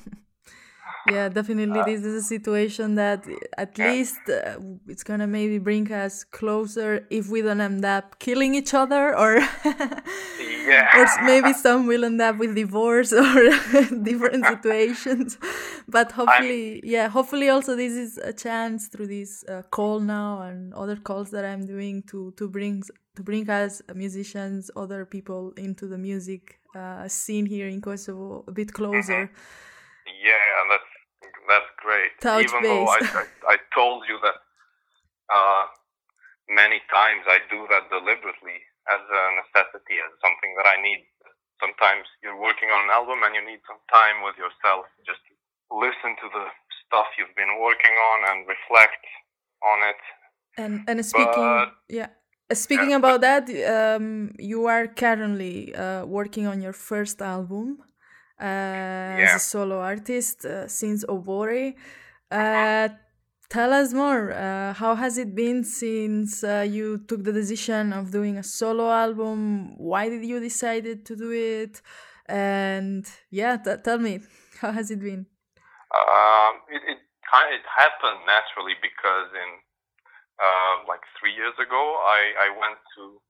[1.10, 1.80] Yeah, definitely.
[1.80, 3.26] Uh, this is a situation that
[3.58, 3.90] at yeah.
[3.90, 8.72] least uh, it's gonna maybe bring us closer if we don't end up killing each
[8.72, 9.38] other, or
[10.40, 10.96] yeah.
[10.96, 13.50] or maybe some will end up with divorce or
[14.02, 15.38] different situations.
[15.88, 20.72] But hopefully, yeah, hopefully also this is a chance through this uh, call now and
[20.74, 22.84] other calls that I'm doing to to bring
[23.16, 28.52] to bring us musicians, other people into the music uh, scene here in Kosovo a
[28.52, 29.30] bit closer.
[30.20, 30.90] Yeah, that's
[31.48, 32.12] that's great.
[32.20, 32.98] Touch Even though I.
[33.00, 34.36] I I told you that
[35.32, 35.64] uh,
[36.48, 38.58] many times I do that deliberately
[38.90, 41.06] as a necessity, as something that I need.
[41.62, 45.22] Sometimes you're working on an album and you need some time with yourself, just
[45.70, 46.44] listen to the
[46.82, 49.04] stuff you've been working on and reflect
[49.62, 50.02] on it.
[50.58, 52.10] And and speaking, But- yeah,
[52.50, 53.44] Uh, speaking about that,
[53.76, 57.66] um, you are currently uh, working on your first album
[58.42, 61.74] uh, as a solo artist uh, since Oborri.
[62.30, 62.88] Uh,
[63.48, 64.32] tell us more.
[64.32, 68.90] Uh, how has it been since uh, you took the decision of doing a solo
[68.90, 69.76] album?
[69.78, 71.80] Why did you decided to do it?
[72.26, 74.20] And yeah, t- tell me,
[74.60, 75.26] how has it been?
[75.92, 79.50] Um, it, it kind it happened naturally because in
[80.40, 83.20] uh, like three years ago, I, I went to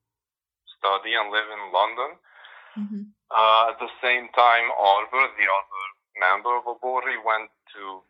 [0.78, 2.18] study and live in London.
[2.74, 3.02] Hmm
[3.32, 5.84] Uh, at the same time, Arber, the other
[6.20, 8.04] member of Oborri, went to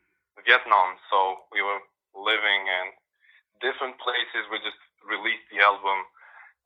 [0.47, 0.99] Vietnam.
[1.11, 1.79] So we were
[2.15, 2.87] living in
[3.63, 4.51] different places.
[4.51, 5.99] We just released the album,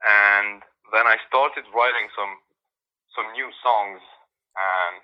[0.08, 2.32] and then I started writing some
[3.14, 4.00] some new songs
[4.56, 4.96] and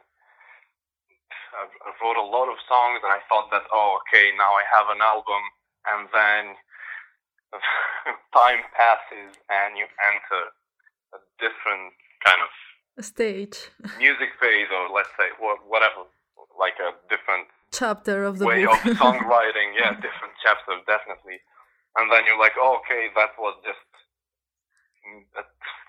[1.53, 4.88] I wrote a lot of songs, and I thought that, oh, okay, now I have
[4.88, 5.43] an album,
[5.93, 6.45] and then
[8.36, 10.43] time passes, and you enter
[11.12, 11.93] a different
[12.24, 12.53] kind of
[12.99, 16.05] A stage, music phase, or let's say whatever,
[16.61, 18.84] like a different chapter of the way book.
[18.84, 19.72] of songwriting.
[19.72, 21.40] Yeah, different chapter, definitely.
[21.97, 23.88] And then you're like, oh, okay, that was just
[25.40, 25.45] a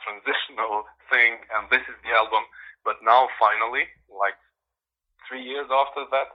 [0.07, 2.47] transitional thing, and this is the album.
[2.87, 4.39] But now, finally, like
[5.27, 6.29] three years after that,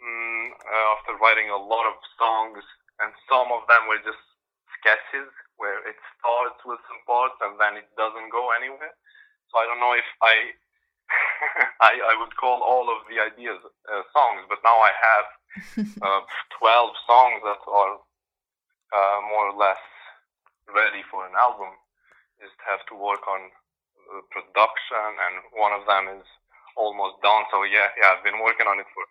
[0.00, 2.64] mm, uh, after writing a lot of songs,
[3.00, 4.20] and some of them were just
[4.80, 5.28] sketches
[5.58, 8.94] where it starts with some parts and then it doesn't go anywhere.
[9.50, 10.34] So I don't know if I
[11.88, 15.26] I, I would call all of the ideas uh, songs, but now I have
[16.04, 16.22] uh,
[16.60, 17.94] 12 songs that are
[18.92, 19.80] uh, more or less
[20.68, 21.72] ready for an album.
[22.40, 23.50] Just have to work on
[24.12, 26.28] the production, and one of them is
[26.76, 27.48] almost done.
[27.50, 29.04] So yeah, yeah, I've been working on it for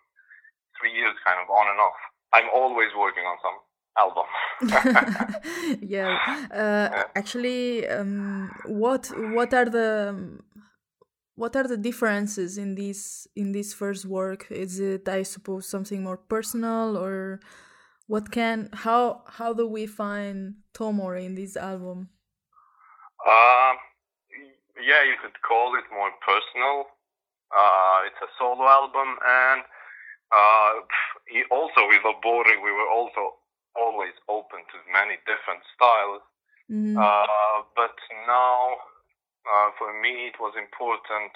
[0.78, 1.98] three years, kind of on and off.
[2.32, 3.58] I'm always working on some
[3.98, 4.24] album.
[5.80, 6.18] yeah.
[6.50, 10.38] Uh, actually, um, what what are the
[11.34, 14.46] what are the differences in this in this first work?
[14.50, 17.40] Is it, I suppose, something more personal, or
[18.06, 22.08] what can how how do we find Tomor in this album?
[23.24, 23.74] Uh,
[24.80, 26.86] yeah, you could call it more personal.
[27.54, 29.62] Uh, it's a solo album, and
[30.32, 30.72] uh,
[31.28, 33.40] he- also with Oborri, we were also
[33.78, 36.22] always open to many different styles.
[36.70, 36.96] Mhm.
[36.98, 38.76] Uh, but now,
[39.46, 41.32] uh, for me, it was important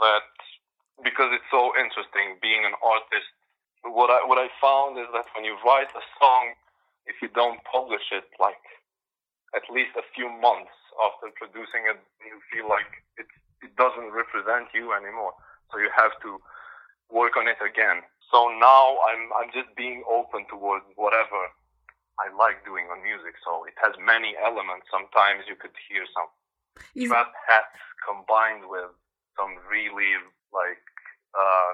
[0.00, 0.30] that
[1.02, 3.30] because it's so interesting being an artist.
[3.82, 6.54] What I what I found is that when you write a song,
[7.06, 8.64] if you don't publish it, like
[9.54, 10.74] at least a few months
[11.06, 13.26] after producing it, you feel like it
[13.62, 15.34] it doesn't represent you anymore.
[15.72, 16.40] So you have to
[17.10, 18.02] work on it again.
[18.32, 21.50] So now I'm I'm just being open towards whatever
[22.18, 23.34] I like doing on music.
[23.44, 24.86] So it has many elements.
[24.90, 26.30] Sometimes you could hear some
[26.94, 28.90] Is- trap hats combined with
[29.38, 30.14] some really
[30.54, 30.82] like
[31.34, 31.72] uh,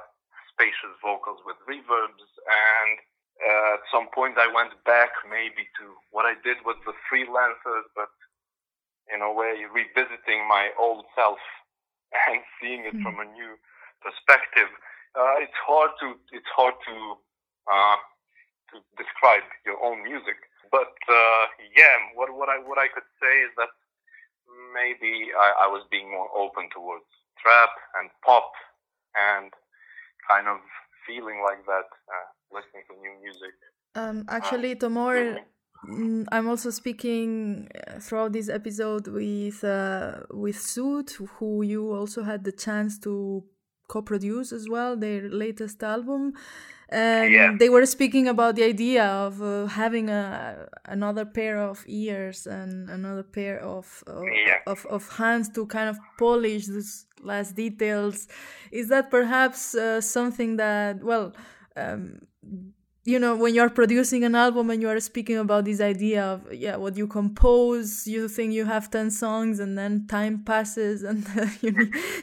[0.52, 2.92] spacious vocals with reverbs and
[3.40, 7.88] uh, at some point I went back maybe to what I did with the freelancers
[7.96, 8.12] but
[9.12, 11.40] in a way revisiting my old self
[12.28, 13.56] and seeing it from a new
[14.00, 14.68] perspective
[15.18, 16.94] uh, it's hard to it's hard to
[17.70, 17.98] uh,
[18.70, 20.38] to describe your own music
[20.70, 21.44] but uh,
[21.76, 23.70] yeah what what I what I could say is that
[24.74, 27.06] maybe I, I was being more open towards
[27.38, 28.52] trap and pop
[29.16, 29.50] and
[30.28, 30.58] kind of
[31.06, 33.54] feeling like that, uh, listening to new music.
[33.94, 35.40] Um, actually, Tomor,
[35.88, 42.22] mm, I'm also speaking uh, throughout this episode with uh, with Sytë, who you also
[42.22, 43.44] had the chance to
[43.94, 46.22] co-produce as well their latest album,
[46.88, 47.56] and Yeah.
[47.60, 50.24] they were speaking about the idea of uh, having a
[50.96, 53.86] another pair of ears and another pair of
[54.16, 54.60] of, Yeah.
[54.72, 56.92] of of hands to kind of polish those
[57.30, 58.16] last details.
[58.80, 61.26] Is that perhaps uh, something that well?
[61.82, 62.02] Um,
[63.10, 66.38] you know when you're producing an album and you are speaking about this idea of
[66.52, 71.26] yeah what you compose you think you have 10 songs and then time passes and
[71.62, 71.72] you,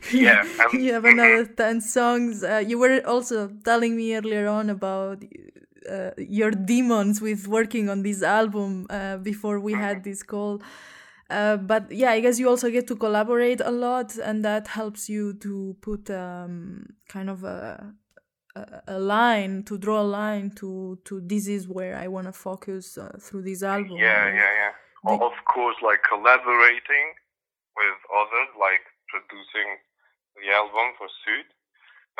[0.11, 2.43] Yeah, um, you have another 10 songs.
[2.43, 5.23] Uh, you were also telling me earlier on about
[5.89, 10.61] uh, your demons with working on this album uh, before we had this call.
[11.29, 15.09] Uh, but yeah, I guess you also get to collaborate a lot, and that helps
[15.09, 17.93] you to put um, kind of a,
[18.57, 22.33] a a line to draw a line to to this is where I want to
[22.33, 23.97] focus uh, through this album.
[23.97, 24.73] Yeah, or- yeah, yeah.
[25.05, 27.07] The- of course, like collaborating
[27.79, 28.83] with others, like
[29.13, 29.69] producing
[30.41, 31.51] the album for Sytë,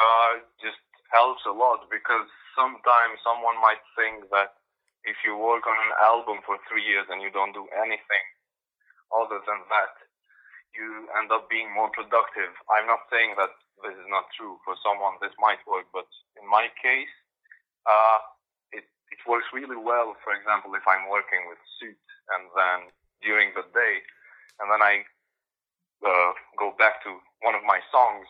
[0.06, 0.32] uh,
[0.66, 0.82] just
[1.12, 4.54] helps a lot because sometimes someone might think that
[5.04, 8.26] if you work on an album for three years and you don't do anything
[9.22, 9.94] other than that,
[10.78, 12.54] you end up being more productive.
[12.70, 13.52] I'm not saying that
[13.84, 15.18] this is not true for someone.
[15.20, 16.08] This might work, but
[16.38, 17.12] in my case,
[17.90, 18.20] uh,
[18.72, 20.14] it it works really well.
[20.22, 22.08] For example, if I'm working with Sytë
[22.38, 22.80] and then
[23.26, 23.96] during the day,
[24.62, 25.02] and then I
[26.06, 28.30] uh, go back to one of my songs,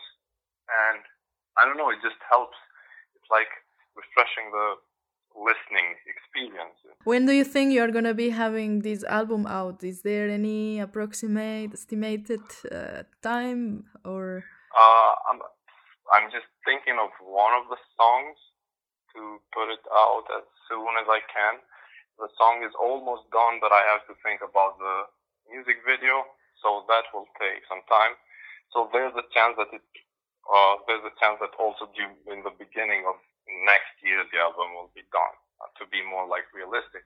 [0.68, 1.04] and
[1.60, 2.56] I don't know, it just helps.
[3.16, 3.50] It's like
[3.96, 4.80] refreshing the
[5.38, 6.78] listening experience.
[7.04, 9.82] When do you think you're gonna be having this album out?
[9.82, 14.44] Is there any approximate estimated uh, time or?
[14.74, 15.40] Uh, I'm
[16.12, 18.36] I'm just thinking of one of the songs
[19.14, 21.60] to put it out as soon as I can.
[22.18, 24.96] The song is almost done, but I have to think about the
[25.48, 26.26] music video,
[26.60, 28.18] so that will take some time.
[28.74, 29.84] So there's a chance that it
[30.48, 33.20] uh, there's a chance that also due in the beginning of
[33.66, 37.04] next year the album will be done uh, to be more like realistic.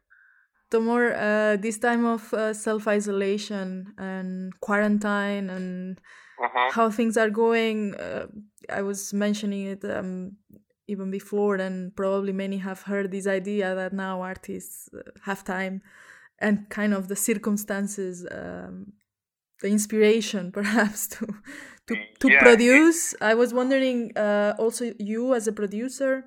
[0.71, 6.01] The more uh, this time of uh, self isolation and quarantine and
[6.39, 8.29] hmm how things are going, uh,
[8.71, 10.39] I was mentioning it um,
[10.87, 15.83] even before, and probably many have heard this idea that now artists uh, have time
[16.39, 18.95] and kind of the circumstances, um,
[19.63, 21.27] the inspiration perhaps to
[21.89, 23.15] to, to Yeah, produce.
[23.21, 26.25] I was wondering uh, also you as a producer.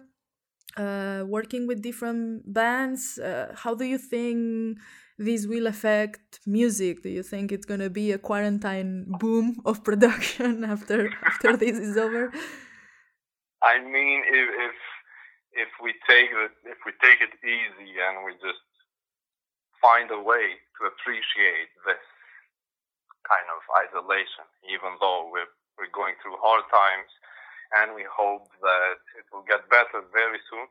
[0.78, 4.78] Uh, working with different bands, uh, how do you think
[5.18, 7.02] this will affect music?
[7.02, 11.96] Do you think it's gonna be a quarantine boom of production after after this is
[11.98, 12.32] over?
[13.64, 14.78] I mean, if if
[15.54, 18.66] if we take it if we take it easy and we just
[19.82, 22.04] find a way to appreciate this
[23.24, 27.10] kind of isolation, even though we're we're going through hard times,
[27.82, 30.68] and we hope that it will get better very soon.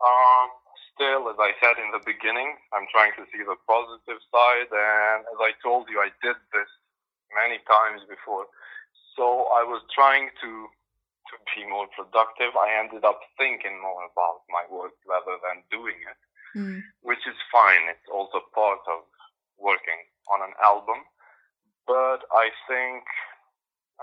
[0.00, 0.48] Um,
[0.94, 5.28] still, as I said in the beginning, I'm trying to see the positive side, and
[5.28, 6.70] as I told you, I did this
[7.36, 8.48] many times before.
[9.16, 10.50] So I was trying to
[11.30, 12.50] to be more productive.
[12.58, 16.18] I ended up thinking more about my work rather than doing it,
[16.58, 16.82] Mm.
[17.02, 17.86] which is fine.
[17.86, 19.06] It's also part of
[19.56, 21.04] working on an album.
[21.86, 23.04] But I think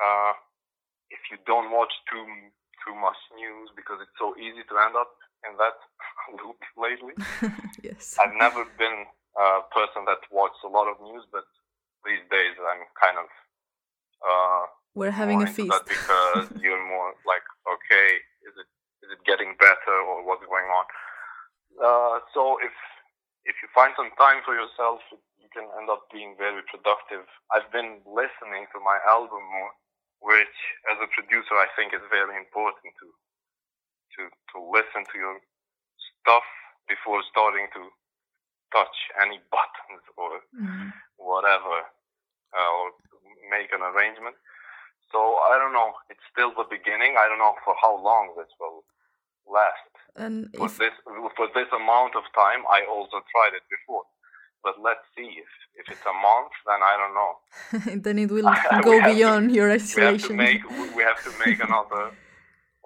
[0.01, 0.33] uh,
[1.09, 2.25] if you don't watch too
[2.85, 5.11] too much news, because it's so easy to end up
[5.49, 5.77] in that
[6.39, 7.15] loop lately.
[7.83, 8.15] yes.
[8.21, 9.05] I've never been
[9.35, 11.45] a person that watches a lot of news, but
[12.05, 13.27] these days I'm kind of
[14.23, 14.63] uh,
[14.95, 15.73] We're having a feast.
[15.85, 18.07] because you're more like, okay,
[18.47, 18.69] is it
[19.05, 20.85] is it getting better or what's going on?
[21.77, 22.73] Uh, so if
[23.45, 24.99] if you find some time for yourself,
[25.37, 27.23] you can end up being very productive.
[27.53, 29.71] I've been listening to my album more,
[30.21, 30.57] which
[30.91, 33.07] as a producer I think is very important to
[34.17, 35.37] to to listen to your
[36.21, 36.45] stuff
[36.89, 37.83] before starting to
[38.73, 40.93] touch any buttons or Mm.
[41.17, 41.77] whatever,
[42.57, 42.91] uh, or
[43.51, 44.35] make an arrangement.
[45.11, 45.93] So I don't know.
[46.09, 47.15] It's still the beginning.
[47.19, 48.83] I don't know for how long this will
[49.47, 49.91] last.
[50.17, 50.93] And For if this
[51.37, 54.03] for this amount of time, I also tried it before.
[54.67, 57.33] But let's see if if it's a month, then I don't know.
[58.05, 58.51] then it will
[58.87, 60.61] go have to- beyond your We have to make
[60.97, 62.03] we have to make another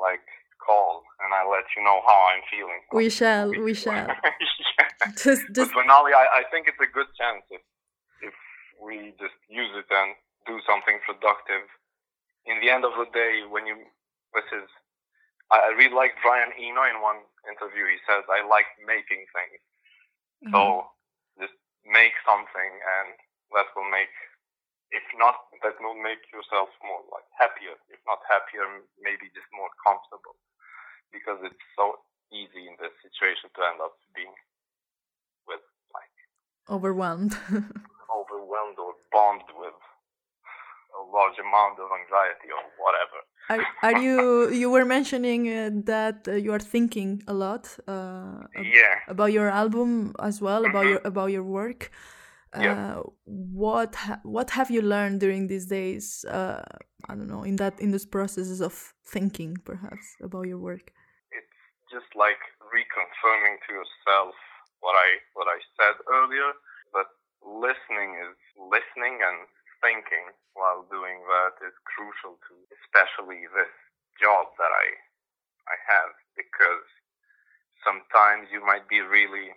[0.05, 0.25] like
[0.65, 2.81] call, and I'll let you know how I'm feeling.
[2.93, 4.05] We shall, we shall.
[4.77, 4.87] yeah.
[5.25, 7.63] Just, But just for now, I, I think it's a good chance if
[8.29, 8.35] if
[8.85, 10.09] we just use it and
[10.45, 11.65] do something productive.
[12.45, 13.75] In the end of the day, when you
[14.37, 14.69] this is,
[15.53, 17.19] I, I really like Brian Eno in one
[17.49, 17.85] interview.
[17.89, 19.61] He says, "I like making things."
[20.45, 21.00] uh, So just
[21.85, 23.15] make something, and
[23.55, 24.13] that will make,
[24.93, 27.77] if not, that will make yourself more like happier.
[27.89, 28.65] If not happier,
[29.01, 30.37] maybe just more comfortable,
[31.11, 32.01] because it's so
[32.31, 34.33] easy in this situation to end up being
[35.47, 36.15] with like
[36.71, 37.35] overwhelmed.
[38.11, 39.77] overwhelmed or bombed with
[40.99, 43.19] a large amount of anxiety or whatever.
[43.51, 44.17] are, are you?
[44.61, 48.43] You were mentioning uh, that uh, you are thinking a lot uh,
[48.79, 48.95] Yeah.
[49.07, 50.91] about your album as well, about Mhm.
[50.91, 51.81] your about your work.
[52.53, 53.01] Uh, Yeah.
[53.63, 56.25] What ha- what have you learned during these days?
[56.37, 56.63] Uh,
[57.09, 58.73] I don't know in that in those processes of
[59.13, 60.85] thinking, perhaps about your work.
[61.39, 61.57] it's
[61.95, 62.41] just like
[62.75, 64.35] reconfirming to yourself
[64.83, 66.49] what I what I said earlier
[66.95, 67.07] that
[67.65, 68.35] listening is
[68.75, 69.39] listening and
[69.81, 73.73] thinking while doing that is crucial to especially this
[74.21, 74.87] job that I
[75.69, 76.87] I have because
[77.85, 79.53] sometimes you might be really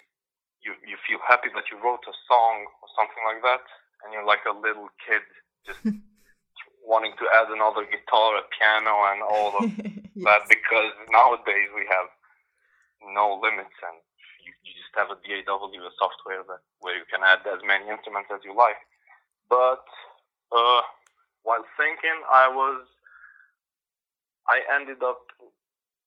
[0.64, 3.64] you you feel happy that you wrote a song or something like that
[4.02, 5.24] and you're like a little kid
[5.64, 5.80] just
[6.84, 9.64] wanting to add another guitar, a piano and all of
[10.28, 12.08] that because nowadays we have
[13.16, 13.96] no limits and
[14.44, 17.88] you, you just have a DAW, a software that where you can add as many
[17.88, 18.76] instruments as you like.
[19.48, 19.84] But
[20.52, 20.82] uh,
[21.42, 22.86] while thinking, I was
[24.48, 25.20] I ended up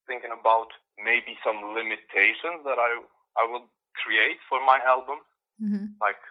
[0.08, 0.70] thinking about
[1.04, 3.02] maybe some limitations that I
[3.38, 3.68] I would
[4.04, 5.20] create for my album,
[5.62, 5.98] Mhm.
[6.02, 6.22] like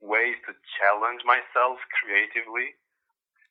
[0.00, 2.74] ways to challenge myself creatively.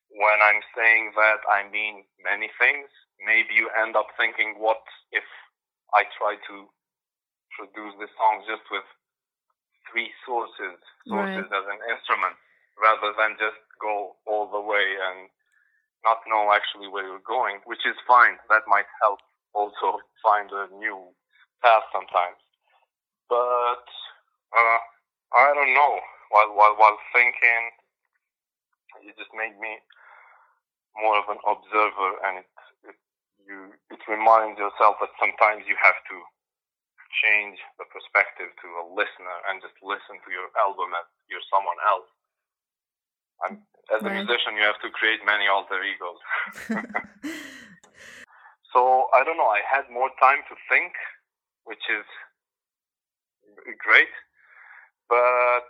[0.09, 2.89] When I'm saying that, I mean many things.
[3.19, 5.25] Maybe you end up thinking, what if
[5.93, 6.69] I try to
[7.57, 8.85] produce this song just with
[9.89, 10.77] three sources,
[11.07, 12.35] sources as an instrument,
[12.81, 15.29] rather than just go all the way and
[16.05, 18.37] not know actually where you're going, which is fine.
[18.49, 19.19] That might help
[19.55, 21.11] also find a new
[21.63, 22.39] path sometimes.
[23.29, 23.85] But
[24.53, 24.79] uh,
[25.35, 25.95] I don't know.
[26.31, 27.63] While while while thinking,
[29.07, 29.79] it just made me
[30.97, 32.49] more of an observer, and it
[33.47, 36.17] you it reminds yourself that sometimes you have to
[37.23, 41.77] change the perspective to a listener and just listen to your album as you're someone
[41.85, 42.09] else.
[43.41, 43.61] And
[43.93, 44.23] as a Right.
[44.23, 46.19] musician, you have to create many alter egos.
[48.73, 49.49] so I don't know.
[49.49, 50.93] I had more time to think,
[51.65, 52.05] which is
[53.79, 54.09] great,
[55.09, 55.65] but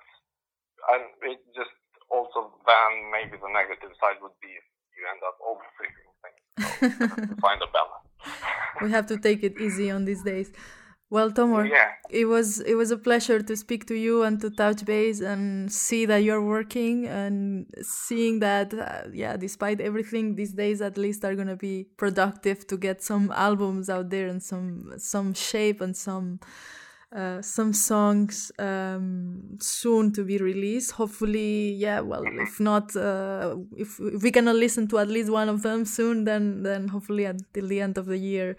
[0.90, 0.98] I,
[1.32, 1.72] it just
[2.10, 6.42] also then maybe the negative side would be you end up overthinking things.
[6.88, 8.08] So you have to find a balance.
[8.82, 10.52] we have to take it easy on these days.
[11.14, 11.90] Well, Tomor, Yeah.
[12.22, 15.72] it was it was a pleasure to speak to you and to touch base and
[15.72, 21.24] see that you're working and seeing that uh, yeah, despite everything, these days at least
[21.24, 25.96] are gonna be productive to get some albums out there and some some shape and
[25.96, 26.40] some
[27.20, 30.92] uh, some songs um, soon to be released.
[31.02, 32.00] Hopefully, yeah.
[32.00, 35.86] Well, if not, uh, if, if we cannot listen to at least one of them
[35.86, 38.56] soon, then then hopefully until the end of the year,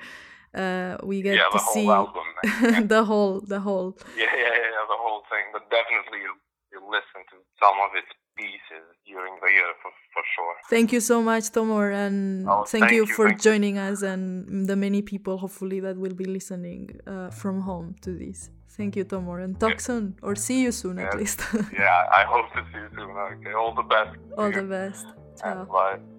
[0.55, 2.24] uh, we get yeah, to see album.
[2.95, 3.97] the whole the whole.
[4.17, 5.45] Yeah, yeah, yeah, yeah, the whole thing.
[5.55, 6.33] But definitely you
[6.73, 10.55] you listen to some of its pieces during the year for for sure.
[10.71, 13.51] Thank you so much, Tomor, and Oh, thank, thank you you, for thank you.
[13.51, 14.23] joining us and
[14.71, 18.51] the many people hopefully that will be listening uh, from home to this.
[18.77, 19.87] Thank you, Tomor, and talk Yeah.
[19.89, 21.41] soon or see you soon at least.
[21.83, 23.11] Yeah, I hope to see you soon.
[23.11, 24.17] Okay, all the best.
[24.39, 25.07] All the best.
[25.41, 25.61] Ciao.
[25.61, 26.14] And bye.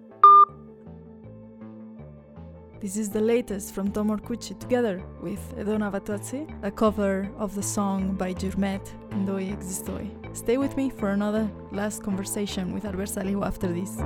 [2.78, 7.62] This is the latest from Tomor Kuçi together with Edona Vatazzi, a cover of the
[7.62, 10.10] song by Gjurmët, Ndoi Existoi.
[10.36, 13.96] Stay with me for another last conversation with Arber Salihu after this.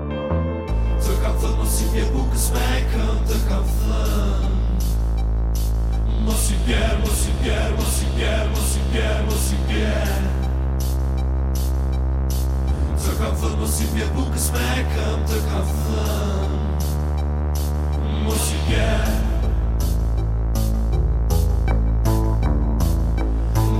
[18.70, 18.76] Un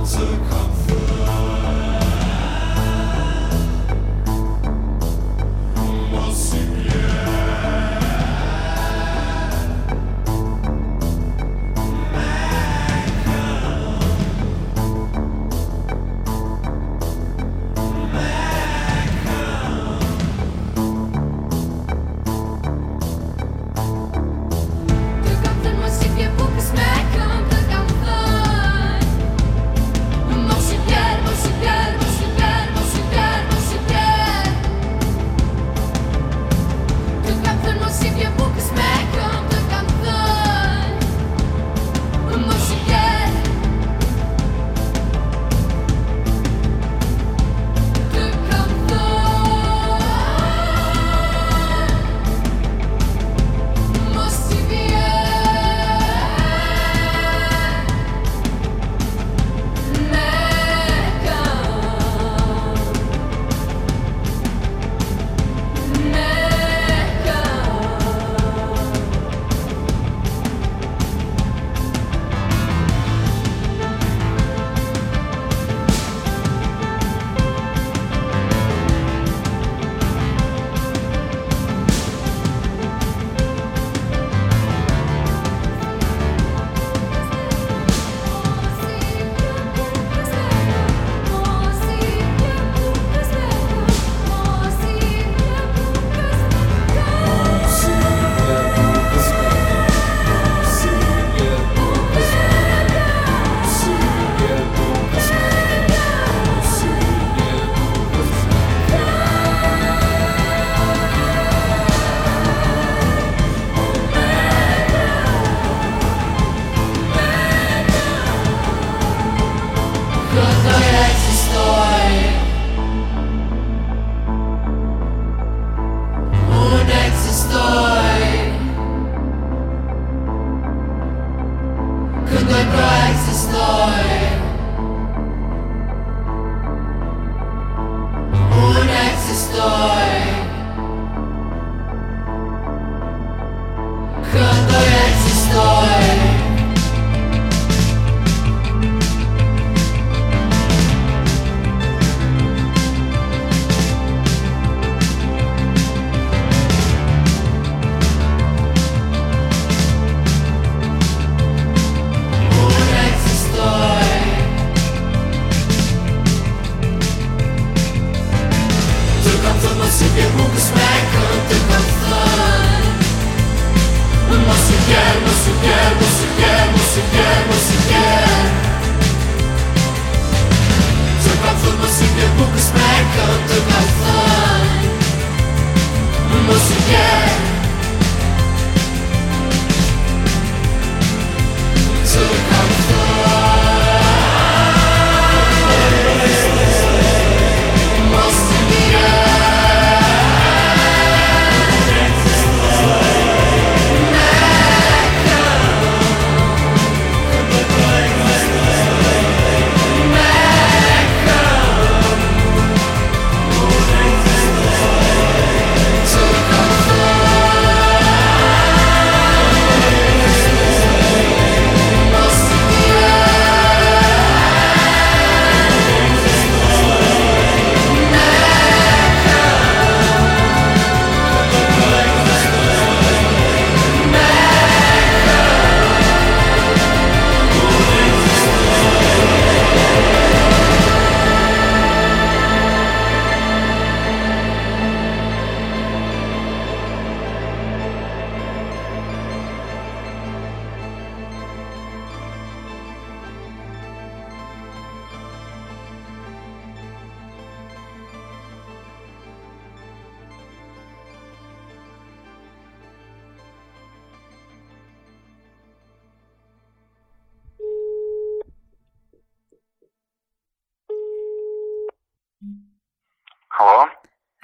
[0.03, 0.70] existoi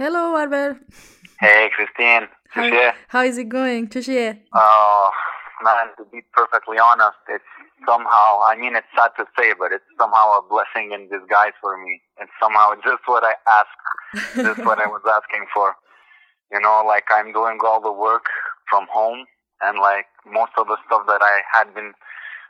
[0.08, 0.80] Hello, Arber.
[1.42, 2.30] Hey, Christine.
[2.52, 3.90] How, how is it going?
[3.90, 4.08] Touche.
[4.56, 5.12] Oh,
[5.62, 7.52] man, to be perfectly honest, it's
[7.86, 11.76] somehow, I mean, it's sad to say, but it's somehow a blessing in disguise for
[11.76, 12.00] me.
[12.22, 15.76] It's somehow just what I asked, just what I was asking for.
[16.54, 18.32] You know, like I'm doing all the work
[18.72, 19.26] from home,
[19.60, 21.92] and like most of the stuff that I had been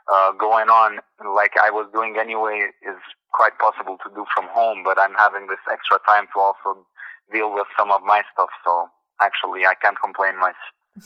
[0.06, 1.00] uh, going on,
[1.34, 3.02] like I was doing anyway, is
[3.34, 6.86] quite possible to do from home, but I'm having this extra time to also
[7.32, 8.50] deal with some of my stuff.
[8.64, 8.88] So
[9.20, 10.56] actually, I can't complain much.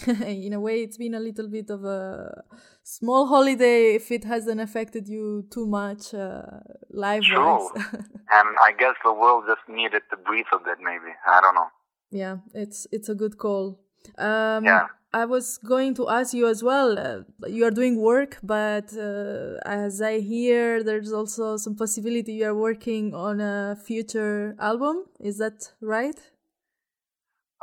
[0.26, 2.42] in a way, it's been a little bit of a
[2.82, 6.42] small holiday if it hasn't affected you too much uh,
[6.90, 7.68] life True.
[7.76, 11.12] and I guess the world just needed to breathe a bit, maybe.
[11.26, 11.68] I don't know.
[12.10, 13.80] yeah, it's it's a good call.
[14.18, 14.86] Um, Yeah.
[15.14, 16.98] I was going to ask you as well.
[16.98, 22.46] Uh, you are doing work, but uh, as I hear, there's also some possibility you
[22.46, 25.04] are working on a future album.
[25.20, 26.18] Is that right?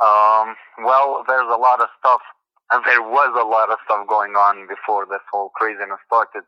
[0.00, 2.20] Um, well, there's a lot of stuff,
[2.70, 6.44] and there was a lot of stuff going on before this whole craziness started.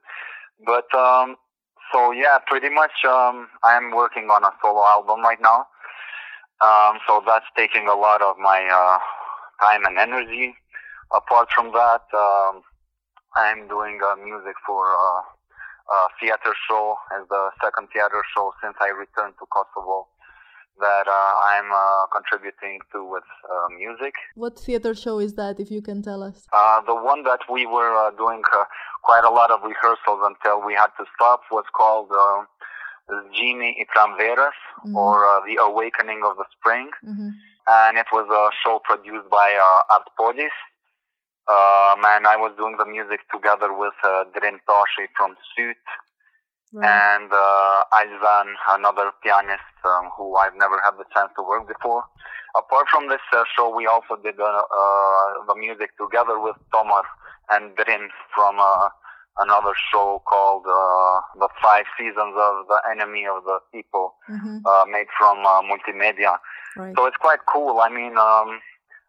[0.64, 1.34] But, um,
[1.93, 5.66] so yeah, pretty much, um, I'm working on a solo album right now.
[6.62, 8.99] Um, so that's taking a lot of my, uh,
[9.65, 10.55] time and energy.
[11.15, 12.63] Apart from that, um,
[13.37, 15.23] I'm doing uh, music for uh,
[15.97, 20.09] a theater show as the second theater show since I returned to Kosovo
[20.81, 24.15] that uh, I'm uh, contributing to with uh, music.
[24.35, 26.47] What theater show is that, if you can tell us?
[26.53, 28.65] Uh, the one that we were uh, doing uh,
[29.03, 32.45] quite a lot of rehearsals until we had to stop was called uh,
[33.37, 34.97] Genie i Pramveras, Mhm.
[34.97, 36.89] or uh, The Awakening of the Spring.
[37.05, 37.31] hmm
[37.67, 40.55] And it was a show produced by uh, Art Podis.
[41.51, 45.75] Um, and I was doing the music together with uh, Drin Tashi from Sytë
[46.75, 46.89] Right.
[46.89, 52.03] and uh, Aizan, another pianist um, who I've never had the chance to work before.
[52.57, 57.05] Apart from this uh, show, we also did uh, uh, the music together with Tomor
[57.51, 58.89] and Drin from uh,
[59.45, 64.85] another show called uh, The Five Seasons of the Enemy of the People, hmm uh,
[64.89, 66.39] made from uh, multimedia.
[66.77, 66.95] Right.
[66.97, 67.81] So it's quite cool.
[67.81, 68.61] I mean, um,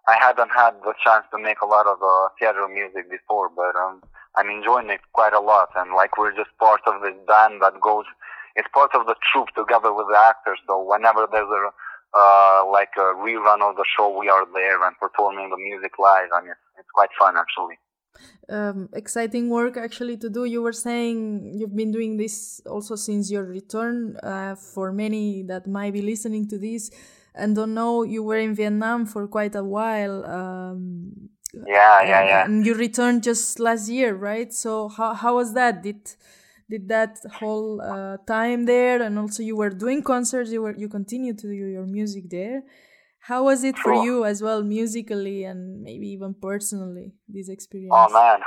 [0.07, 3.75] I hadn't had the chance to make a lot of uh, theater music before, but
[3.75, 4.01] um,
[4.35, 5.69] I'm enjoying it quite a lot.
[5.75, 8.05] And like we're just part of this band that goes,
[8.55, 10.59] it's part of the troupe together with the actors.
[10.67, 11.71] So whenever there's a
[12.15, 16.29] uh, like a rerun of the show, we are there and performing the music live,
[16.33, 17.77] and it's, it's quite fun actually.
[18.49, 20.45] um, exciting work actually to do.
[20.45, 24.17] You were saying you've been doing this also since your return.
[24.21, 26.91] Uh, for many that might be listening to this
[27.35, 30.25] and don't know, you were in Vietnam for quite a while.
[30.25, 32.45] Um, Yeah, yeah, yeah.
[32.45, 34.51] And you returned just last year, right?
[34.51, 35.83] So how how was that?
[35.83, 36.01] Did
[36.67, 40.49] did that whole uh, time there, and also you were doing concerts.
[40.51, 42.63] You were you continued to do your music there.
[43.29, 47.13] How was it for you as well, musically and maybe even personally?
[47.29, 47.93] This experience.
[47.93, 48.39] Oh man.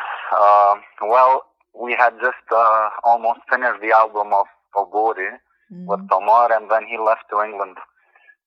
[0.43, 0.77] Um
[1.15, 1.33] well,
[1.85, 5.31] we had just uh, almost finished the album of Oborri.
[5.73, 5.87] Mm.
[5.91, 7.77] with Tomor, and then he left to England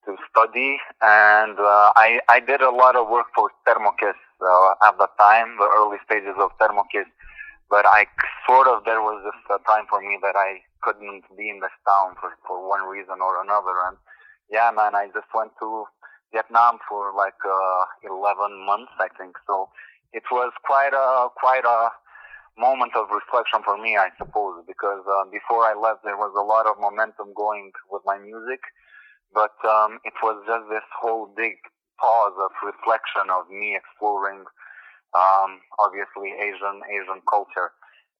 [0.05, 0.77] to study.
[1.01, 5.57] And uh, I I did a lot of work for Termokiss uh, at the time,
[5.57, 7.09] the early stages of Termokiss.
[7.69, 8.07] But I
[8.47, 11.75] sort of there was just a time for me that I couldn't be in this
[11.87, 13.75] town for for one reason or another.
[13.87, 13.97] And
[14.49, 15.85] yeah, man, I just went to
[16.33, 19.37] Vietnam for like uh, 11 months, I think.
[19.45, 19.69] So
[20.13, 21.89] it was quite a quite a
[22.57, 26.43] moment of reflection for me, I suppose, because uh, before I left, there was a
[26.43, 28.59] lot of momentum going with my music,
[29.33, 31.57] but um, it was just this whole big
[31.99, 34.45] pause of reflection of me exploring,
[35.13, 37.71] um, obviously Asian Asian culture,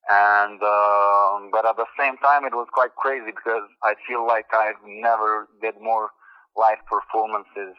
[0.10, 4.52] and um, but at the same time, it was quite crazy because I feel like
[4.54, 6.12] I've never did more
[6.56, 7.76] live performances.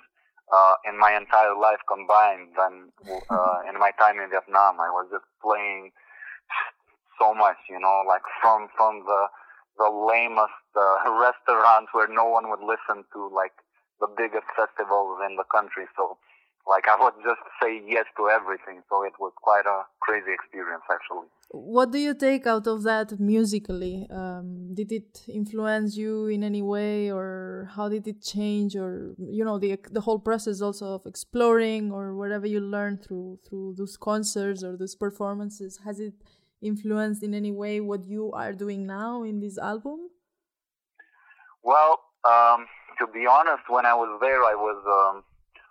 [0.51, 2.91] Uh, in my entire life combined than
[3.31, 4.83] uh, in my time in Vietnam.
[4.83, 5.93] I was just playing
[7.20, 9.20] so much, you know, like from from the
[9.81, 13.57] the lamest uh, restaurants where no one would listen to, like
[14.01, 15.89] the biggest festivals in the country.
[15.97, 16.18] So,
[16.68, 18.83] like I would just say yes to everything.
[18.91, 21.28] So it was quite a crazy experience, actually.
[21.53, 24.07] What do you take out of that musically?
[24.11, 29.45] Um, did it influence you in any way, or how did it change, or you
[29.45, 33.97] know the the whole process also of exploring, or whatever you learned through through those
[33.97, 35.81] concerts or those performances?
[35.85, 36.14] Has it
[36.63, 40.11] influenced in any way what you are doing now in this album?
[41.63, 42.67] Well, um,
[42.99, 45.25] to be honest, when I was there, I was um,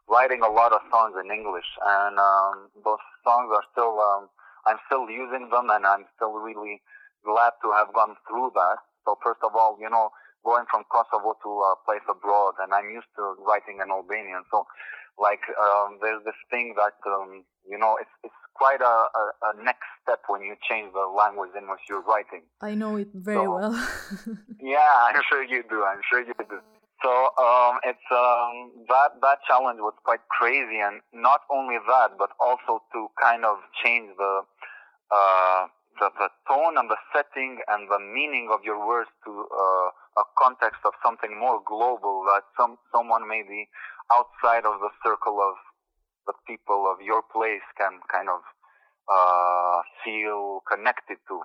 [0.08, 4.00] writing a lot of songs in English, and um, those songs are still.
[4.00, 4.30] Um,
[4.68, 6.82] I'm still using them, and I'm still really
[7.24, 8.78] glad to have gone through that.
[9.06, 10.10] So first of all, you know,
[10.44, 14.44] going from Kosovo to a place abroad, and I'm used to writing in Albanian.
[14.52, 14.66] So,
[15.18, 19.64] like, um, there's this thing that um, you know, it's it's quite a, a, a
[19.64, 22.44] next step when you change the language in which you're writing.
[22.62, 23.74] I know it very So- well.
[24.76, 25.80] Yeah, I'm sure you do.
[25.88, 26.60] I'm sure you do.
[27.02, 32.32] So um, it's um, that that challenge was quite crazy, and not only that, but
[32.44, 34.34] also to kind of change the
[35.10, 35.62] uh,
[36.00, 39.88] the, the tone and the setting and the meaning of your words to uh,
[40.20, 43.70] a context of something more global that some someone maybe
[44.12, 45.56] outside of the circle of
[46.30, 48.46] the people of your place can kind of
[49.10, 51.42] uh, feel connected to.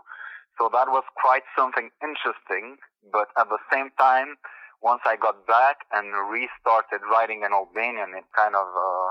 [0.61, 2.76] So that was quite something interesting,
[3.09, 4.37] but at the same time,
[4.85, 9.11] once I got back and restarted writing in Albanian, it kind of uh,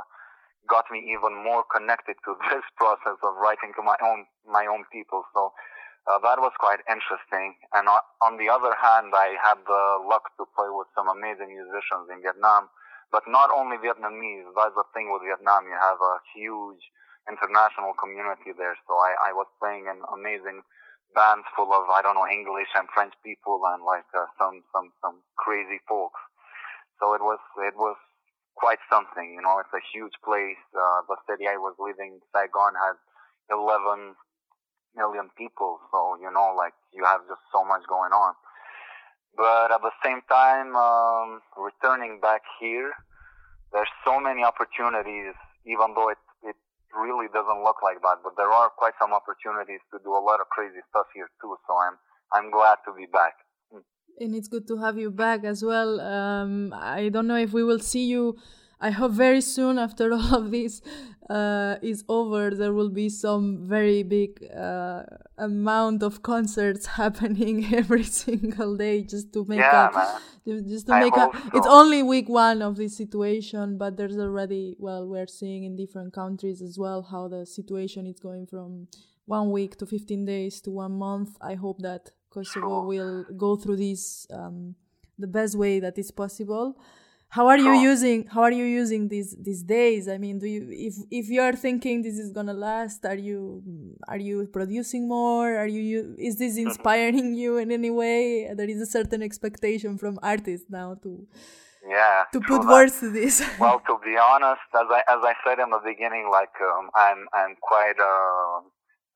[0.70, 4.86] got me even more connected to this process of writing to my own my own
[4.94, 5.26] people.
[5.34, 5.52] So
[6.06, 7.56] uh, that was quite interesting.
[7.74, 11.50] And on, on the other hand, I had the luck to play with some amazing
[11.52, 12.70] musicians in Vietnam,
[13.14, 14.50] but not only Vietnamese.
[14.58, 16.82] That's the thing with Vietnam; you have a huge
[17.30, 18.74] international community there.
[18.90, 20.66] So I, I was playing in amazing
[21.14, 24.90] bands full of I don't know English and French people and like uh, some some
[25.06, 26.20] some crazy folks.
[26.98, 27.96] So it was it was
[28.58, 29.62] quite something, you know.
[29.62, 30.62] It's a huge place.
[30.74, 32.98] Uh, the city I was living, Saigon, had
[33.54, 34.18] 11
[34.98, 35.78] million people.
[35.94, 38.34] So you know, like you have just so much going on.
[39.36, 42.94] But at the same time, um, returning back here,
[43.72, 45.34] there's so many opportunities.
[45.66, 46.56] Even though it it
[46.94, 50.40] really doesn't look like that, but there are quite some opportunities to do a lot
[50.40, 51.56] of crazy stuff here too.
[51.68, 51.96] So I'm
[52.34, 53.34] I'm glad to be back.
[54.20, 56.00] and it's good to have you back as well.
[56.00, 58.38] Um, I don't know if we will see you.
[58.88, 60.82] I hope very soon after all of this
[61.30, 64.32] uh, is over, there will be some very big
[64.66, 65.04] uh,
[65.38, 69.94] amount of concerts happening every single day just to make Yeah, a,
[70.52, 70.68] man.
[70.74, 71.20] just to I make a.
[71.28, 75.74] hope It's only week one of this situation, but there's already well, we're seeing in
[75.84, 78.88] different countries as well how the situation is going from
[79.38, 81.32] one week to 15 days to one month.
[81.52, 82.86] I hope that Kosovo Sure.
[82.92, 83.16] will
[83.46, 84.76] go through this um,
[85.18, 86.76] the best way that is possible.
[87.36, 90.08] How are you using How are you using these these days?
[90.08, 93.40] I mean, do you if if you are thinking this is gonna last, are you
[94.08, 95.48] are you producing more?
[95.64, 98.54] Are you, is this inspiring you in any way?
[98.54, 101.12] There is a certain expectation from artists now to
[101.96, 102.20] Yeah.
[102.34, 103.36] to put words to this.
[103.64, 107.22] well, to be honest, as I as I said in the beginning, like um, I'm
[107.40, 108.58] I'm quite uh,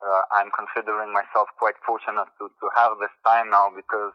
[0.07, 4.13] uh, I'm considering myself quite fortunate to to have this time now because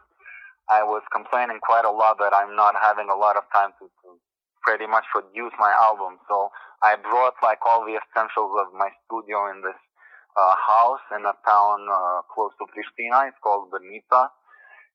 [0.69, 3.85] I was complaining quite a lot that I'm not having a lot of time to,
[3.87, 4.09] to
[4.63, 6.17] pretty much produce my album.
[6.29, 6.49] So
[6.81, 9.77] I brought like all the essentials of my studio in this
[10.39, 13.27] uh, house in a town uh, close to Pristina.
[13.27, 14.31] It's called Benita.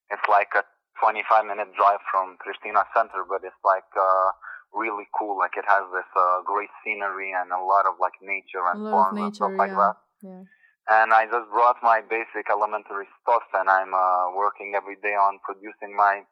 [0.09, 0.65] It's like a
[0.99, 4.29] 25 minute drive from Pristina center, but it's like uh,
[4.73, 5.37] really cool.
[5.37, 9.17] Like it has this uh, great scenery and a lot of like nature and farms
[9.21, 9.95] and stuff like that.
[10.25, 10.43] yeah.
[10.89, 15.37] And I just brought my basic elementary stuff, and I'm uh, working every day on
[15.45, 16.25] producing my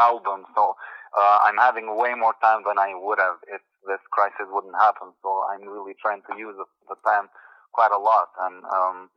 [0.00, 0.48] album.
[0.56, 0.74] So
[1.12, 5.12] uh, I'm having way more time than I would have if this crisis wouldn't happen.
[5.22, 7.28] So I'm really trying to use the, time
[7.72, 9.10] quite a lot, and um,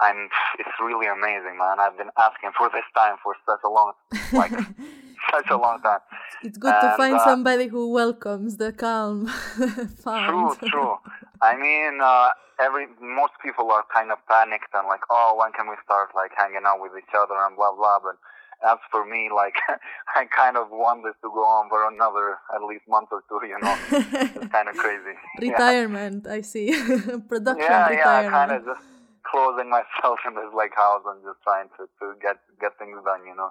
[0.00, 0.28] I'm.
[0.58, 1.76] It's really amazing, man.
[1.78, 3.92] I've been asking for this time for such a long,
[4.32, 4.52] like
[5.32, 6.00] such a long time.
[6.42, 9.30] It's good to find uh, somebody who welcomes the calm.
[10.02, 10.96] True, true.
[11.40, 12.28] I mean, uh,
[12.62, 16.30] every most people are kind of panicked and like, oh, when can we start like
[16.36, 17.98] hanging out with each other and blah blah.
[18.06, 18.16] But
[18.62, 19.56] as for me, like,
[20.16, 23.40] I kind of want this to go on for another at least month or two.
[23.46, 25.14] You know, it's kind of crazy.
[25.40, 25.50] Yeah.
[25.52, 26.70] retirement, I see.
[27.32, 27.96] Production Yeah, yeah.
[27.98, 28.32] retirement.
[28.38, 28.84] Kind of just
[29.26, 33.26] closing myself in this like house and just trying to to get get things done.
[33.26, 33.50] You know.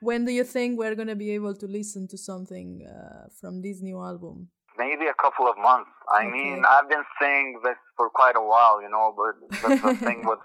[0.00, 3.80] When do you think we're gonna be able to listen to something uh, from this
[3.80, 4.50] new album?
[4.78, 5.90] Maybe a couple of months.
[6.12, 6.30] I Okay.
[6.30, 10.24] mean, I've been saying this for quite a while, you know, but that's the thing
[10.26, 10.40] with,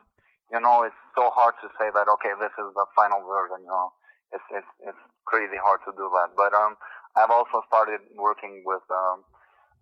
[0.51, 3.71] you know, it's so hard to say that, okay, this is the final version, you
[3.71, 3.91] know.
[4.31, 6.35] It's, it's, it's crazy hard to do that.
[6.35, 6.75] But, um,
[7.15, 9.23] I've also started working with, um,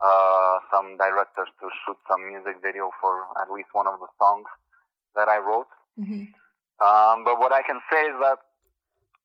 [0.01, 4.47] uh, some directors to shoot some music video for at least one of the songs
[5.15, 5.67] that I wrote.
[5.97, 6.31] hmm
[6.79, 8.39] Um, but what I can say is that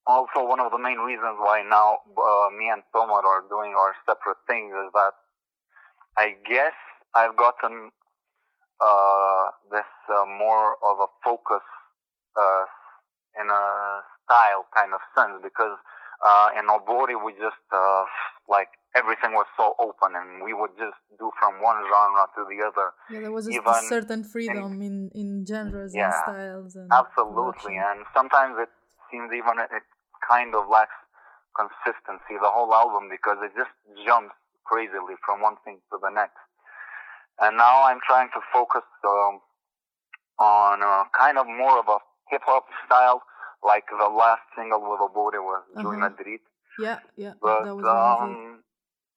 [0.06, 3.94] also one of the main reasons why now uh, me and Tomor are doing our
[4.06, 5.12] separate things is that
[6.16, 6.76] I guess
[7.14, 7.90] I've gotten
[8.80, 11.64] uh, this uh, more of a focus
[12.36, 12.64] uh,
[13.40, 13.64] in a
[14.24, 15.78] style kind of sense because
[16.24, 18.04] uh, in Oborri we just uh,
[18.48, 22.58] like everything was so open and we would just do from one genre to the
[22.62, 26.92] other Yeah, there was a, Even a certain freedom in, in genres and styles and
[26.92, 27.82] Absolutely, production.
[27.82, 28.70] and sometimes it
[29.10, 29.86] seems even it
[30.28, 30.96] kind of lacks
[31.56, 33.70] consistency, the whole album, because it just
[34.06, 34.34] jumps
[34.66, 36.40] crazily from one thing to the next.
[37.40, 39.40] And now I'm trying to focus um,
[40.38, 41.98] on uh, kind of more of a
[42.30, 43.22] hip hop style,
[43.62, 46.08] like the last single with Oborri was Joy Uh-huh.
[46.10, 46.40] Madrid.
[46.78, 47.34] Yeah, yeah.
[47.40, 48.34] But that was one of it.
[48.34, 48.64] um,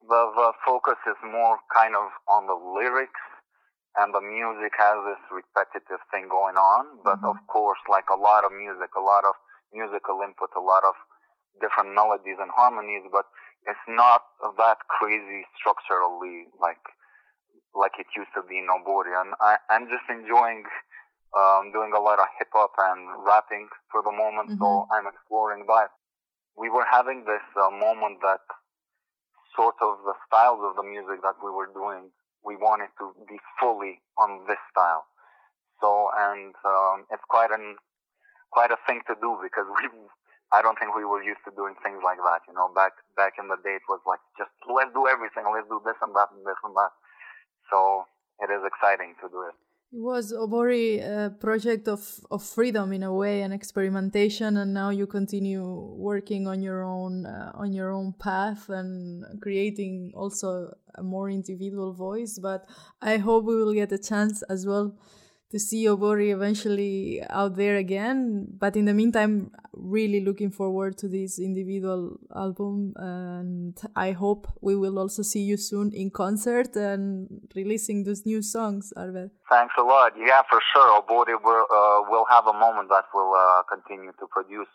[0.07, 3.21] the, the focus is more kind of on the lyrics,
[3.97, 7.01] and the music has this repetitive thing going on.
[7.03, 7.29] But Mhm.
[7.33, 9.33] of course, like a lot of music, a lot of
[9.73, 10.95] musical input, a lot of
[11.59, 13.25] different melodies and harmonies, but
[13.65, 14.23] it's not
[14.57, 16.81] that crazy structurally like
[17.75, 19.13] like it used to be in Oborri.
[19.13, 20.63] And I, I'm just enjoying
[21.37, 24.87] um, doing a lot of hip hop and rapping for the moment, so Mhm.
[24.91, 25.91] I'm exploring that.
[26.55, 28.41] We were having this uh, moment that
[29.55, 32.11] sort of the styles of the music that we were doing,
[32.43, 35.05] we wanted to be fully on this style.
[35.81, 37.77] So, and um, it's quite an
[38.51, 39.83] quite a thing to do because we,
[40.53, 42.41] I don't think we were used to doing things like that.
[42.47, 45.67] You know, back back in the day, it was like just let's do everything, let's
[45.67, 46.91] do this and that and this and that.
[47.71, 48.07] So
[48.39, 49.55] it is exciting to do it.
[49.89, 54.89] It was Oborri a project of, of freedom in a way and experimentation, and now
[54.89, 55.63] you continue
[55.95, 61.93] working on your own uh, on your own path and creating also a more individual
[61.93, 62.37] voice.
[62.37, 62.67] But
[63.01, 64.97] I hope we will get a chance as well
[65.51, 68.47] to see Oborri eventually out there again.
[68.59, 74.75] But in the meantime, really looking forward to this individual album, and I hope we
[74.75, 79.31] will also see you soon in concert and releasing those new songs, Arber.
[79.49, 80.13] Thanks a lot.
[80.19, 81.01] Yeah, for sure.
[81.01, 84.67] Oborri will, uh, will have a moment that will uh, continue to produce,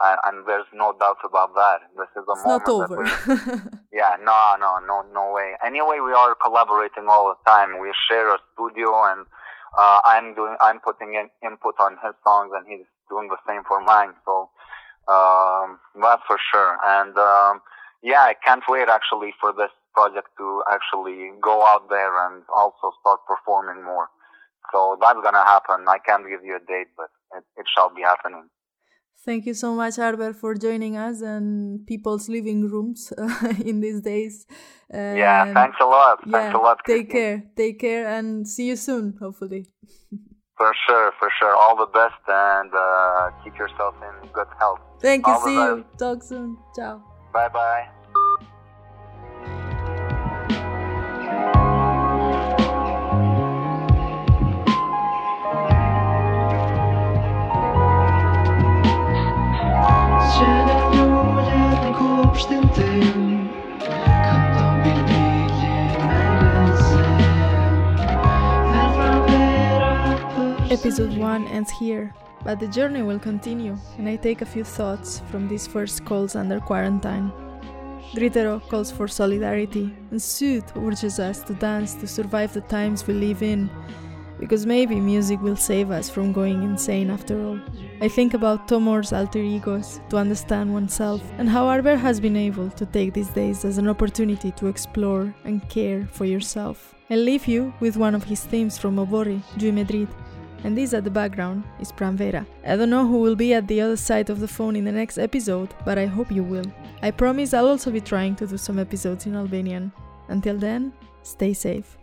[0.00, 1.80] uh, and there's no doubt about that.
[1.96, 3.70] This is a It's moment not over.
[3.92, 5.52] Yeah, no, no, no, no way.
[5.64, 7.78] Anyway, we are collaborating all the time.
[7.78, 9.26] We share a studio, and
[9.78, 13.62] uh, I'm doing, I'm putting in input on his songs, and he's doing the same
[13.66, 14.12] for mine.
[14.24, 14.50] So
[15.08, 16.78] um, that's for sure.
[16.84, 17.62] And um,
[18.02, 22.92] yeah, I can't wait actually for this project to actually go out there and also
[23.00, 24.08] start performing more.
[24.72, 25.84] So that's gonna happen.
[25.88, 28.48] I can't give you a date, but it, it shall be happening.
[29.24, 33.12] Thank you so much, Arber, for joining us and people's living rooms
[33.64, 34.46] in these days.
[34.92, 36.18] yeah, thanks a lot.
[36.28, 36.78] Thanks a lot.
[36.84, 37.10] take Christine.
[37.10, 37.44] care.
[37.56, 39.66] Take care and see you soon, hopefully.
[40.58, 41.56] For sure, for sure.
[41.56, 44.78] All the best and uh, keep yourself in good health.
[45.00, 45.32] Thank you.
[45.32, 45.84] All See you.
[45.98, 46.56] Talk soon.
[46.76, 47.02] Ciao.
[47.32, 48.01] Bye bye.
[70.82, 75.22] Episode 1 ends here, but the journey will continue, and I take a few thoughts
[75.30, 77.30] from these first calls under quarantine.
[78.16, 83.14] Dritero calls for solidarity, and Sud urges us to dance to survive the times we
[83.14, 83.70] live in,
[84.40, 87.60] because maybe music will save us from going insane after all.
[88.00, 92.70] I think about Tomor's alter egos to understand oneself, and how Arber has been able
[92.70, 96.92] to take these days as an opportunity to explore and care for yourself.
[97.08, 100.08] I leave you with one of his themes from Oborri, Jui Madrid,
[100.64, 102.46] and this at the background is Pramvera.
[102.66, 104.92] I don't know who will be at the other side of the phone in the
[104.92, 106.66] next episode, but I hope you will.
[107.02, 109.92] I promise I'll also be trying to do some episodes in Albanian.
[110.28, 111.98] Until then, stay safe.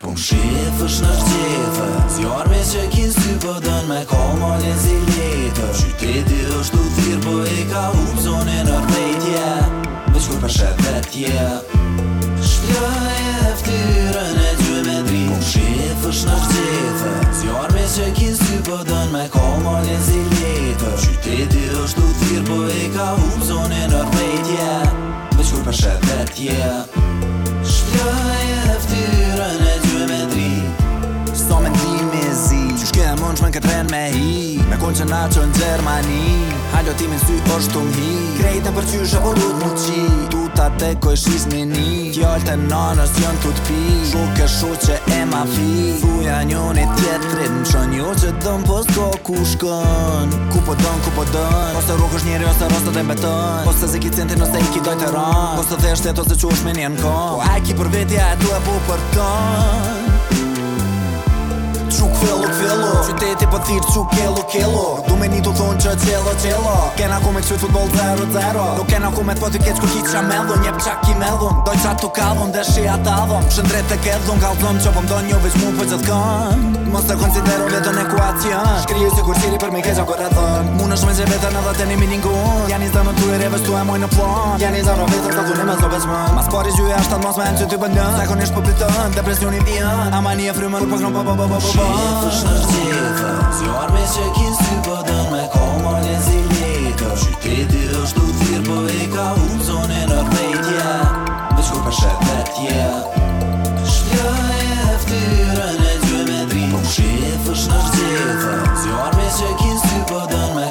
[0.00, 0.14] Në
[2.14, 4.00] Zjarme që kin sy po dën me
[4.78, 4.96] si
[5.98, 7.84] Qyteti është u thirë e ka
[10.14, 10.50] Veç kur për
[12.74, 13.17] e
[13.60, 18.60] ftyrën e gjë me dritë po Shifë është në gjithë Zjarë me që kinë sy
[18.68, 23.88] po dënë me komolin si letë Qyteti është u thirë po e ka humë zonin
[33.28, 34.36] konçme këtë ven me hi.
[34.70, 36.22] Me konë që na që në Gjermani.
[36.72, 40.02] Halo timin sy është të mhi Krejta për qyshe o rrët mu qi.
[40.32, 41.86] Tu ta te koj shis një një
[42.16, 43.78] Fjallë të nanës jënë të t'pi
[44.10, 45.68] Shukë e shuqe e ma fi.
[46.02, 51.00] Thuja njëni tjetërit Më që një që dëmë po s'ko ku shkën Ku po dënë,
[51.06, 54.44] ku po dënë Ose rukë është njëri ose rosët e betën Ose zi ki cintin
[54.44, 57.02] ose i ki dojtë e rënë Ose dhe shtet ose që është me një në
[57.04, 60.07] Po a ki për vetja e du e bu për kënë
[61.98, 64.86] Quk fillu, fillu Qyteti po po thirë që kello kello.
[65.08, 66.76] Du me një të thonë që qello qello.
[66.98, 69.90] Kena ku me qyt futbol 0-0 Do kena ku me të po të keq kur
[69.92, 73.46] ki qa mellon Njep qak i mellon Doj qa të kallon dhe shi ata dhon
[73.54, 77.18] Shëndret të kedhon kallzon që po mdo një veç mu për gjithë kën Mos të
[77.20, 80.98] konsidero vetën ekuacion Shkriju si kur shiri për mi keqa kur e thën Mu në
[81.02, 83.82] shumë që vetën edhe të një miningun Janë i zënë tu e revës tu e
[83.88, 84.54] moj në plan.
[84.62, 87.24] Janë i zënë vetën sa tu ne me zdo veç më Mas pari gjyë ashtat
[87.24, 88.16] mos me në që ty bëndën.
[88.18, 90.12] Zakonisht po pritën, depresioni vjen.
[90.18, 93.28] Ama një frymë nuk po kron po po po po po Shifësh në gjithë
[93.58, 98.64] Zjarë me që kin sy po dën me ka male zilete Qyteti është u thirë
[98.66, 100.90] po e ka unë zonin në rrejtje
[101.56, 102.84] Veç kur për shet vetje
[103.94, 109.80] Shpjoj e ftyrën e gjë me dri Po shifësh në gjithë Zjarë me që kin
[109.86, 110.68] sy po dën me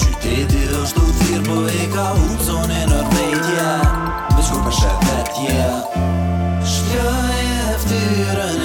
[0.00, 0.64] Qyteti
[2.48, 3.04] zonin në
[4.80, 5.68] shet vetje
[6.74, 8.63] Shpjoj e ftyrën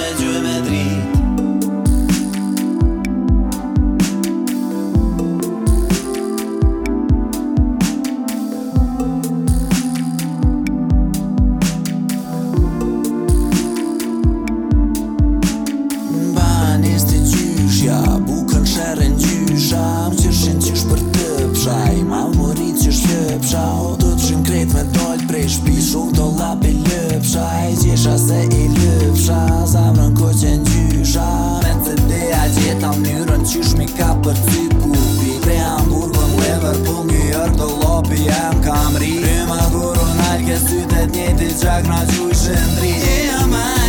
[28.30, 29.38] se i lëpsha
[29.72, 31.26] Zamrën ko qenë gjysha
[31.64, 37.58] Me të deja gjeta mënyrën qysh mi ka për cykupi Pre Hamburgën, Liverpool, New York
[37.58, 42.96] do lopi jam kam ri Rima kur unë alke sytet njeti qak na gjujshën dri
[43.16, 43.79] E jam e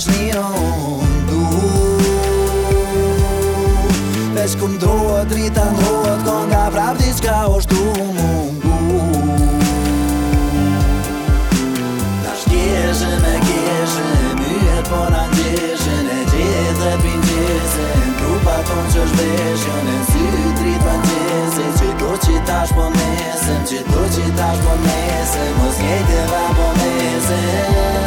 [0.00, 1.40] dashninë unë du
[4.32, 7.84] Vesh ku mdrohet, drita ndrohet Ko nga prap diçka është tu
[8.16, 9.02] mungu.
[12.24, 14.08] Tash kjeshe me kjeshe
[14.40, 20.26] Myhet po në ndjeshe Në gjithë dhe pindjese Në trupa ton që shveshje Në sy
[20.62, 25.56] drit pa ndjese Që do që tash po nesem Që do që tash po nesem
[25.60, 27.99] Mos ngejtë e po nesem.